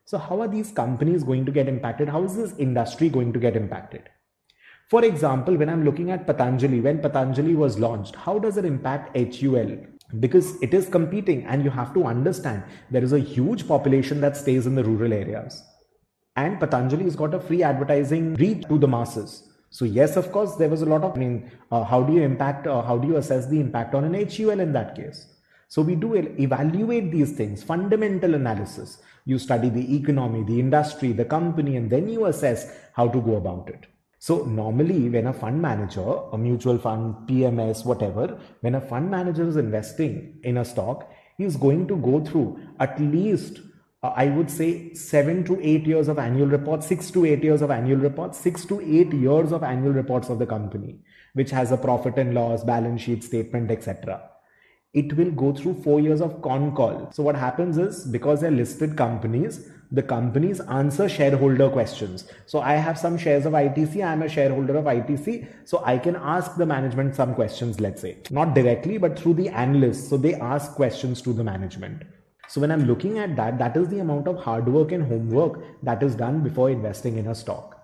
[0.04, 2.08] So how are these companies going to get impacted?
[2.08, 4.08] How is this industry going to get impacted?
[4.88, 9.16] For example, when I'm looking at Patanjali, when Patanjali was launched, how does it impact
[9.16, 9.76] HUL?
[10.18, 14.36] Because it is competing and you have to understand there is a huge population that
[14.36, 15.62] stays in the rural areas.
[16.34, 19.49] And Patanjali has got a free advertising reach to the masses.
[19.70, 22.22] So yes, of course, there was a lot of, I mean, uh, how do you
[22.22, 25.26] impact, uh, how do you assess the impact on an HUL in that case?
[25.68, 29.00] So we do evaluate these things, fundamental analysis.
[29.24, 33.36] You study the economy, the industry, the company, and then you assess how to go
[33.36, 33.86] about it.
[34.18, 39.48] So normally when a fund manager, a mutual fund, PMS, whatever, when a fund manager
[39.48, 41.08] is investing in a stock,
[41.38, 43.60] he is going to go through at least
[44.02, 47.60] uh, I would say seven to eight years of annual reports, six to eight years
[47.60, 51.00] of annual reports, six to eight years of annual reports of the company,
[51.34, 54.22] which has a profit and loss, balance sheet statement, etc.
[54.94, 57.12] It will go through four years of con call.
[57.12, 62.26] So what happens is because they're listed companies, the companies answer shareholder questions.
[62.46, 64.04] So I have some shares of ITC.
[64.04, 65.46] I'm a shareholder of ITC.
[65.64, 69.48] So I can ask the management some questions, let's say, not directly, but through the
[69.50, 70.08] analysts.
[70.08, 72.02] So they ask questions to the management.
[72.50, 75.60] So when I'm looking at that, that is the amount of hard work and homework
[75.84, 77.76] that is done before investing in a stock.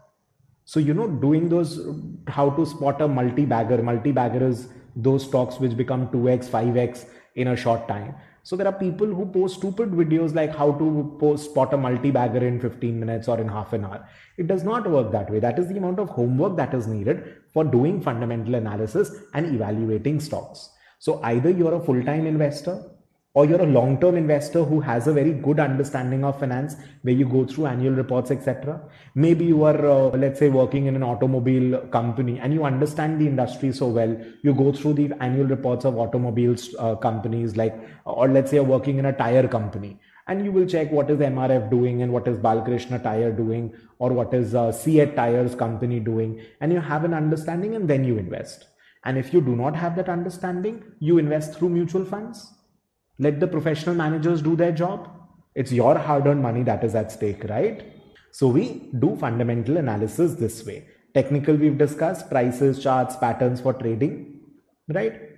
[0.65, 1.79] So, you know, doing those,
[2.27, 3.81] how to spot a multi-bagger.
[3.81, 7.07] Multi-bagger is those stocks which become 2x, 5x
[7.37, 8.17] in a short time.
[8.43, 12.45] So there are people who post stupid videos like how to post spot a multi-bagger
[12.45, 14.05] in 15 minutes or in half an hour.
[14.37, 15.39] It does not work that way.
[15.39, 20.19] That is the amount of homework that is needed for doing fundamental analysis and evaluating
[20.19, 20.71] stocks.
[20.99, 22.83] So either you're a full-time investor
[23.37, 27.17] or you're a long term investor who has a very good understanding of finance where
[27.21, 28.81] you go through annual reports etc
[29.15, 33.27] maybe you are uh, let's say working in an automobile company and you understand the
[33.33, 38.29] industry so well you go through the annual reports of automobiles uh, companies like or
[38.29, 41.71] let's say you're working in a tire company and you will check what is MRF
[41.71, 44.73] doing and what is Balkrishna Tire doing or what is uh,
[45.15, 48.67] Tires company doing and you have an understanding and then you invest.
[49.05, 52.56] And if you do not have that understanding you invest through mutual funds
[53.19, 55.09] let the professional managers do their job.
[55.55, 57.83] It's your hard earned money that is at stake, right?
[58.31, 60.87] So we do fundamental analysis this way.
[61.15, 64.41] Technical, we've discussed prices, charts, patterns for trading,
[64.89, 65.31] right?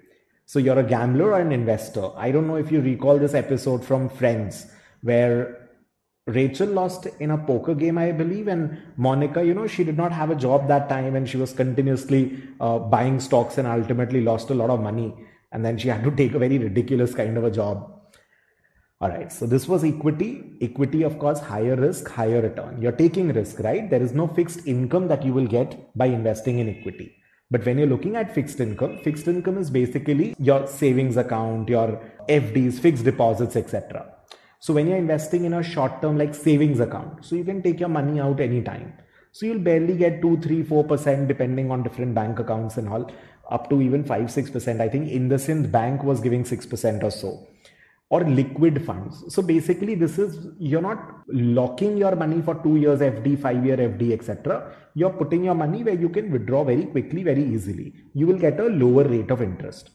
[0.47, 2.11] So you're a gambler or an investor.
[2.17, 4.67] I don't know if you recall this episode from Friends
[5.03, 5.69] where
[6.27, 10.11] Rachel lost in a poker game, I believe, and Monica, you know, she did not
[10.11, 14.51] have a job that time and she was continuously uh, buying stocks and ultimately lost
[14.51, 15.15] a lot of money
[15.53, 17.99] and then she had to take a very ridiculous kind of a job
[19.01, 20.59] All right, so this was equity.
[20.61, 22.83] Equity, of course, higher risk, higher return.
[22.83, 23.89] You're taking risk, right?
[23.89, 27.15] There is no fixed income that you will get by investing in equity.
[27.49, 32.03] But when you're looking at fixed income, fixed income is basically your savings account, your
[32.29, 34.05] FDs, fixed deposits, etc.
[34.59, 37.79] So when you're investing in a short term like savings account, so you can take
[37.79, 38.95] your money out anytime.
[39.31, 43.09] So you'll barely get 2, 3, 4% depending on different bank accounts and all,
[43.51, 44.81] up to even 5, 6%.
[44.81, 47.47] I think IndusInd Bank was giving 6% or so
[48.11, 49.23] or liquid funds.
[49.35, 53.77] So basically, this is you're not locking your money for two years FD, five year
[53.77, 54.75] FD, etc.
[54.95, 57.95] You're putting your money where you can withdraw very quickly, very easily.
[58.15, 59.91] You will get a lower rate of interest.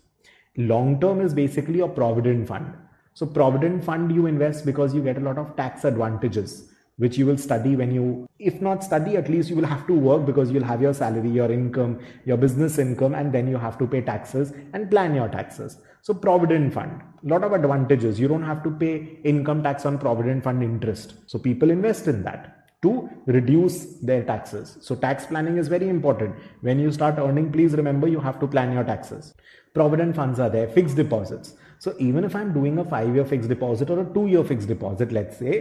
[0.57, 2.75] Long term is basically a provident fund.
[3.15, 7.25] So provident fund you invest because you get a lot of tax advantages which you
[7.25, 10.51] will study when you if not study at least you will have to work because
[10.51, 14.01] you'll have your salary your income your business income and then you have to pay
[14.01, 15.77] taxes and plan your taxes.
[16.01, 18.19] So provident fund lot of advantages.
[18.19, 21.15] You don't have to pay income tax on provident fund interest.
[21.27, 24.77] So people invest in that to reduce their taxes.
[24.81, 26.35] So tax planning is very important.
[26.61, 29.33] When you start earning please remember you have to plan your taxes.
[29.73, 31.55] Provident funds are there fixed deposits.
[31.79, 34.67] So even if i'm doing a 5 year fixed deposit or a 2 year fixed
[34.67, 35.55] deposit let's say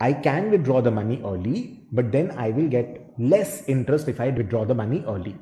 [0.00, 4.28] I can withdraw the money early, but then I will get less interest if I
[4.30, 5.36] withdraw the money early.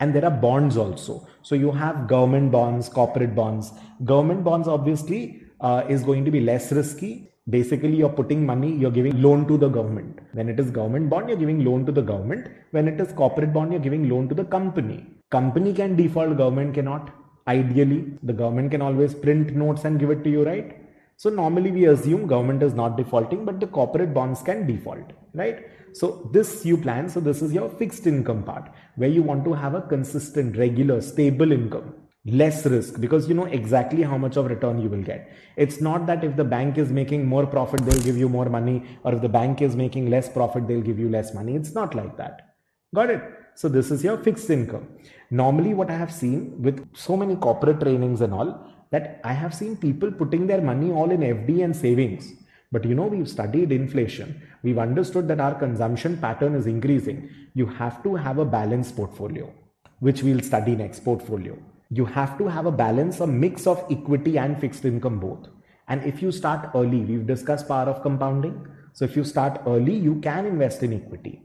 [0.00, 1.26] And there are bonds also.
[1.42, 3.72] So you have government bonds, corporate bonds.
[4.04, 7.28] Government bonds obviously uh, is going to be less risky.
[7.50, 10.20] Basically, you're putting money, you're giving loan to the government.
[10.32, 12.48] When it is government bond, you're giving loan to the government.
[12.70, 15.06] When it is corporate bond, you're giving loan to the company.
[15.30, 17.10] Company can default, government cannot.
[17.48, 20.79] Ideally, the government can always print notes and give it to you, right?
[21.22, 25.66] So normally we assume government is not defaulting, but the corporate bonds can default, right?
[25.92, 27.10] So this you plan.
[27.10, 31.02] So this is your fixed income part where you want to have a consistent, regular,
[31.02, 31.92] stable income
[32.24, 35.30] less risk because you know exactly how much of return you will get.
[35.56, 38.82] It's not that if the bank is making more profit they'll give you more money
[39.04, 41.54] or if the bank is making less profit they'll give you less money.
[41.54, 42.54] It's not like that.
[42.94, 43.22] Got it?
[43.54, 44.88] So this is your fixed income.
[45.30, 49.54] Normally what i have seen with so many corporate trainings and all that I have
[49.54, 52.32] seen people putting their money all in FD and savings.
[52.72, 54.42] But you know, we've studied inflation.
[54.62, 57.30] We've understood that our consumption pattern is increasing.
[57.54, 59.52] You have to have a balanced portfolio,
[59.98, 61.58] which we'll study next portfolio.
[61.90, 65.48] You have to have a balance, a mix of equity and fixed income both.
[65.88, 68.64] And if you start early, we've discussed power of compounding.
[68.92, 71.42] So if you start early, you can invest in equity,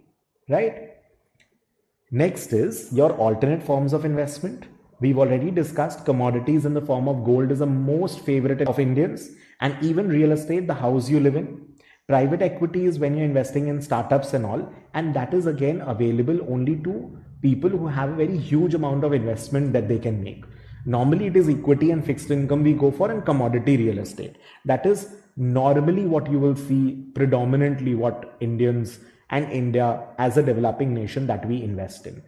[0.48, 0.92] right?
[2.12, 4.66] Next is your alternate forms of investment.
[5.02, 9.30] We've already discussed commodities in the form of gold is the most favorite of Indians
[9.60, 11.68] and even real estate, the house you live in.
[12.08, 16.40] Private equity is when you're investing in startups and all, and that is again available
[16.50, 20.46] only to people who have a very huge amount of investment that they can make.
[20.86, 24.38] Normally, it is equity and fixed income we go for, and commodity real estate.
[24.64, 30.94] That is normally what you will see predominantly what Indians and India as a developing
[30.94, 32.22] nation that we invest in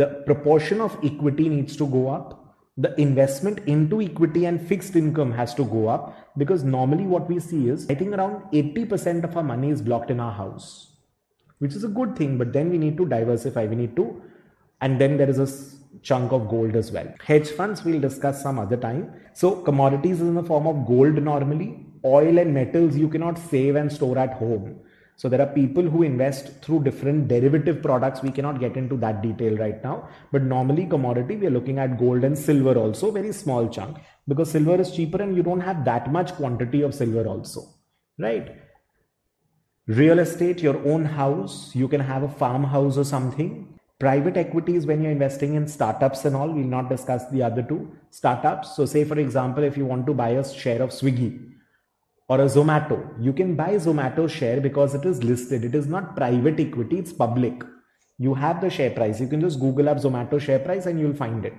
[0.00, 2.40] the proportion of equity needs to go up.
[2.76, 7.38] The investment into equity and fixed income has to go up because normally what we
[7.38, 10.66] see is i think around 80% of our money is blocked in our house
[11.58, 13.66] which is a good thing but then we need to diversify.
[13.66, 14.20] We need to
[14.80, 15.48] and then there is a
[16.02, 17.06] chunk of gold as well.
[17.24, 19.12] Hedge funds we'll discuss some other time.
[19.34, 21.86] So commodities is in the form of gold normally.
[22.04, 24.80] Oil and metals you cannot save and store at home
[25.16, 28.22] so there are people who invest through different derivative products.
[28.22, 30.08] We cannot get into that detail right now.
[30.32, 34.50] But normally commodity, we are looking at gold and silver also, very small chunk because
[34.50, 37.62] silver is cheaper and you don't have that much quantity of silver also,
[38.18, 38.56] right?
[39.86, 43.78] Real estate, your own house, you can have a farmhouse or something.
[44.00, 47.96] Private equities when you're investing in startups and all, we'll not discuss the other two
[48.10, 48.74] startups.
[48.74, 51.52] So say for example, if you want to buy a share of Swiggy,
[52.28, 52.98] or a Zomato.
[53.20, 55.64] You can buy Zomato share because it is listed.
[55.64, 57.62] It is not private equity, it's public.
[58.18, 59.20] You have the share price.
[59.20, 61.54] You can just Google up Zomato share price and you'll find it.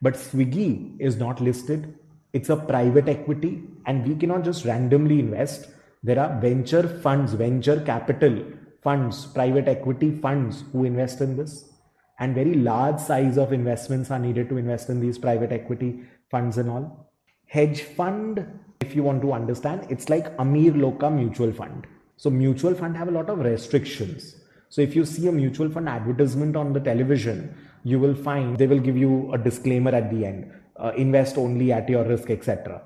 [0.00, 1.94] But Swiggy is not listed.
[2.32, 5.68] It's a private equity and we cannot just randomly invest.
[6.02, 8.44] There are venture funds, venture capital
[8.82, 11.72] funds, private equity funds who invest in this.
[12.18, 16.56] And very large size of investments are needed to invest in these private equity funds
[16.56, 17.05] and all.
[17.46, 18.46] Hedge fund
[18.80, 21.86] if you want to understand it's like amir loka mutual fund.
[22.16, 24.36] So mutual fund have a lot of restrictions.
[24.68, 28.66] So if you see a mutual fund advertisement on the television you will find they
[28.66, 32.82] will give you a disclaimer at the end uh, invest only at your risk etc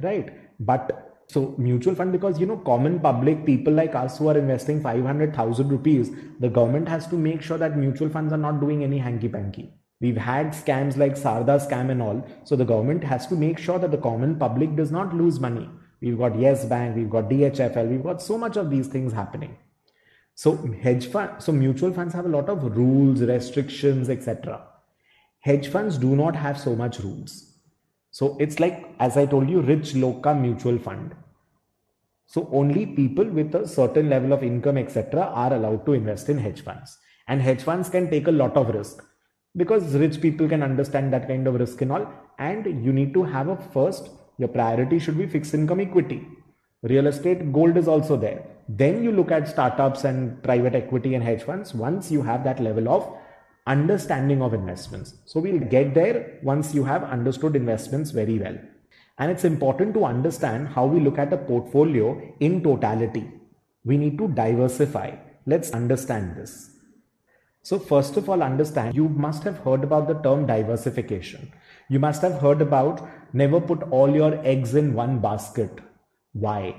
[0.00, 0.32] right?
[0.60, 4.80] But so mutual fund because you know common public people like us who are investing
[4.80, 6.10] 500000 rupees
[6.40, 9.72] the government has to make sure that mutual funds are not doing any hanky panky
[10.04, 12.18] We've had scams like Saradha scam and all.
[12.44, 15.66] So the government has to make sure that the common public does not lose money.
[16.02, 19.56] we've got Yes Bank, we've got DHFL, we've got so much of these things happening.
[20.34, 24.60] So hedge fund, so mutual funds have a lot of rules, restrictions, etc.
[25.40, 27.54] Hedge funds do not have so much rules.
[28.10, 31.14] So it's like, as I told you, rich loka mutual fund.
[32.26, 36.36] So only people with a certain level of income, etc., are allowed to invest in
[36.36, 36.98] hedge funds.
[37.26, 39.02] And hedge funds can take a lot of risk
[39.56, 42.10] because rich people can understand that kind of risk and all.
[42.38, 46.26] And you need to have a first, your priority should be fixed income equity.
[46.82, 48.44] Real estate, gold is also there.
[48.68, 52.60] Then you look at startups and private equity and hedge funds once you have that
[52.60, 53.16] level of
[53.66, 55.14] understanding of investments.
[55.24, 58.58] So we'll get there once you have understood investments very well.
[59.18, 63.30] And it's important to understand how we look at a portfolio in totality.
[63.84, 65.12] We need to diversify.
[65.46, 66.73] Let's understand this.
[67.68, 71.50] So, first of all, understand you must have heard about the term diversification.
[71.88, 75.78] You must have heard about never put all your eggs in one basket.
[76.34, 76.76] Why?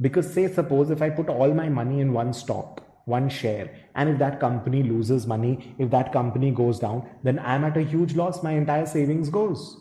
[0.00, 4.08] Because, say, suppose if I put all my money in one stock, one share, and
[4.08, 8.16] if that company loses money, if that company goes down, then I'm at a huge
[8.16, 9.76] loss, my entire savings goes.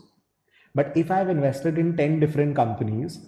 [0.76, 3.20] But if I've invested in 10 different companies,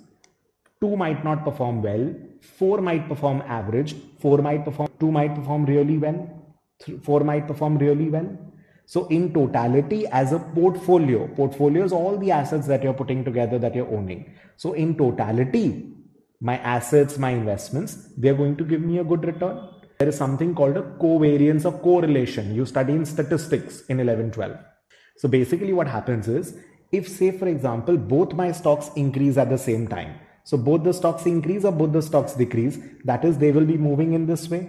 [0.79, 5.65] two might not perform well, four might perform average, four might perform, two might perform
[5.65, 6.40] really well,
[7.03, 8.37] four might perform really well.
[8.85, 13.57] So in totality, as a portfolio, portfolio is all the assets that you're putting together
[13.59, 14.33] that you're owning.
[14.57, 15.93] So in totality,
[16.41, 19.69] my assets, my investments, they're going to give me a good return.
[19.99, 22.53] There is something called a covariance of correlation.
[22.55, 24.57] You study in statistics in 11, 12.
[25.17, 26.57] So basically what happens is
[26.91, 30.93] if say for example both my stocks increase at the same time so both the
[30.93, 34.49] stocks increase or both the stocks decrease that is they will be moving in this
[34.49, 34.61] way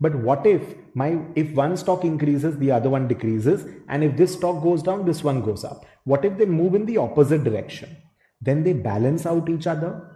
[0.00, 3.66] but what if my if one stock increases the other one decreases?
[3.88, 5.84] And if this stock goes down this one goes up.
[6.04, 7.96] What if they move in the opposite direction?
[8.40, 10.06] Then they balance out each other.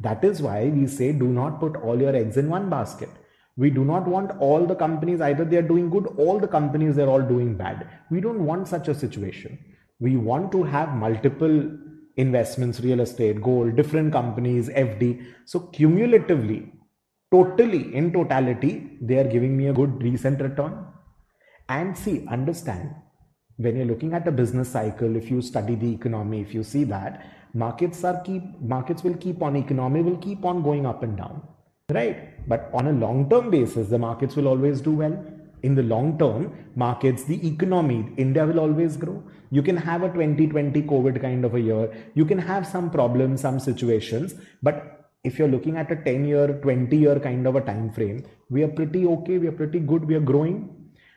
[0.00, 3.10] That is why we say do not put all your eggs in one basket.
[3.56, 6.96] We do not want all the companies either they are doing good all the companies
[6.96, 7.86] they're all doing bad.
[8.10, 9.58] We don't want such a situation.
[10.00, 11.78] We want to have multiple
[12.16, 16.72] investments real estate gold different companies fd so cumulatively
[17.30, 20.84] totally in totality they are giving me a good recent return.
[21.68, 22.94] And see understand
[23.56, 26.84] when you're looking at a business cycle if you study the economy if you see
[26.84, 31.16] that markets are keep markets will keep on economy will keep on going up and
[31.16, 31.42] down
[31.90, 32.46] right?
[32.46, 35.24] But on a long term basis the markets will always do well.
[35.62, 39.22] In the long term markets the economy india will always grow.
[39.50, 41.90] You can have a 2020 covid kind of a year.
[42.14, 46.46] You can have some problems some situations but if you're looking at a 10 year
[46.62, 50.04] 20 year kind of a time frame we are pretty okay we are pretty good
[50.04, 50.74] we are growing.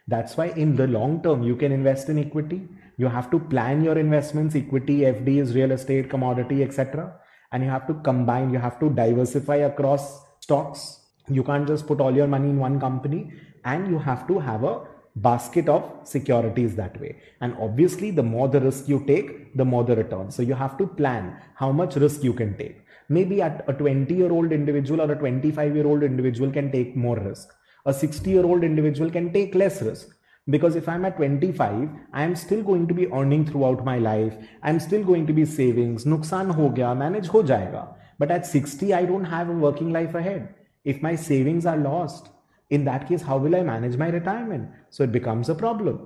[0.07, 2.67] That's why in the long term you can invest in equity.
[2.97, 7.13] You have to plan your investments equity fds real estate commodity etc
[7.51, 10.99] and you have to combine you have to diversify across stocks.
[11.29, 13.31] You can't just put all your money in one company
[13.63, 14.81] and you have to have a
[15.15, 17.17] basket of securities that way.
[17.41, 20.31] And obviously the more the risk you take the more the return.
[20.31, 22.81] So you have to plan how much risk you can take
[23.11, 26.95] maybe at a 20 year old individual or a 25 year old individual can take
[26.95, 27.53] more risk.
[27.85, 30.17] A 60 year old individual can take less risk.
[30.49, 34.33] Because if i'm at 25 i am still going to be earning throughout my life.
[34.63, 36.05] I'm still going to be savings.
[36.05, 37.87] Nuksan ho gaya manage ho jayega.
[38.17, 40.55] But at 60 i don't have a working life ahead.
[40.83, 42.29] If my savings are lost
[42.69, 44.69] in that case how will i manage my retirement?
[44.89, 46.01] So it becomes a problem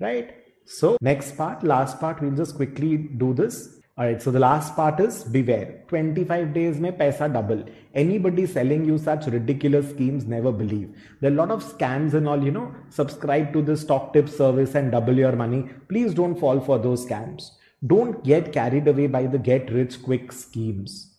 [0.00, 0.34] right?
[0.66, 4.74] So next part last part we'll just quickly do this all right so the last
[4.74, 7.64] part is beware 25 days may paisa double
[7.94, 10.88] anybody selling you such ridiculous schemes never believe
[11.20, 14.28] there are a lot of scams and all you know subscribe to the stock tip
[14.28, 17.50] service and double your money please don't fall for those scams
[17.86, 21.14] don't get carried away by the get rich quick schemes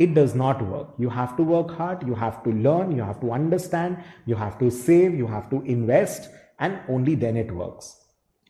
[0.00, 0.94] it does not work.
[0.96, 4.58] You have to work hard, you have to learn, you have to understand, you have
[4.60, 7.96] to save, you have to invest, and only then it works.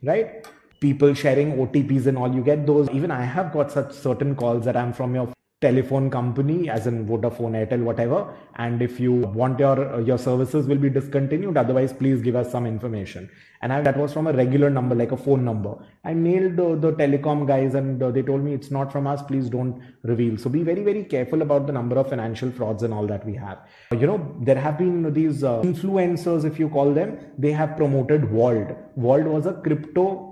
[0.00, 0.46] Right?
[0.80, 2.88] People sharing OTPs and all, you get those.
[2.90, 7.06] Even I have got such certain calls that I'm from your telephone company as in
[7.06, 8.34] Vodafone, Airtel, whatever.
[8.56, 12.66] And if you want your your services will be discontinued, otherwise please give us some
[12.66, 13.28] information.
[13.62, 15.74] And I, that was from a regular number, like a phone number.
[16.02, 19.20] I mailed uh, the telecom guys and uh, they told me it's not from us.
[19.22, 20.38] Please don't reveal.
[20.38, 23.34] So be very very careful about the number of financial frauds and all that we
[23.34, 23.58] have.
[23.92, 28.30] You know there have been these uh, influencers, if you call them, they have promoted
[28.30, 28.74] Vauld.
[28.96, 30.29] Vauld was a crypto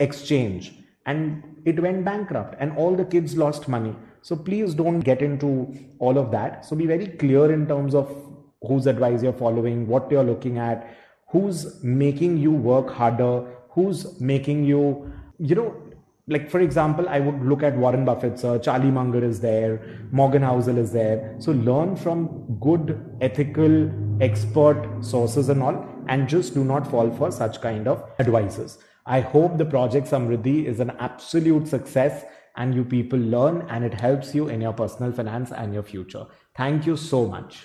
[0.00, 0.72] exchange.
[1.06, 3.94] And it went bankrupt and all the kids lost money.
[4.22, 6.64] So please don't get into all of that.
[6.64, 8.10] So be very clear in terms of
[8.66, 10.96] whose advice you're following, what you're looking at,
[11.28, 15.76] who's making you work harder, who's making you, you know,
[16.28, 18.58] like for example i would look at warren buffett sir.
[18.58, 19.80] Charlie munger is there.
[20.10, 21.36] Morgan housel is there.
[21.38, 27.30] So learn from good ethical expert sources and all and just do not fall for
[27.30, 32.24] such kind of advices i hope the project samriddhi is an absolute success
[32.56, 36.26] and you people learn and it helps you in your personal finance and your future.
[36.56, 37.64] Thank you so much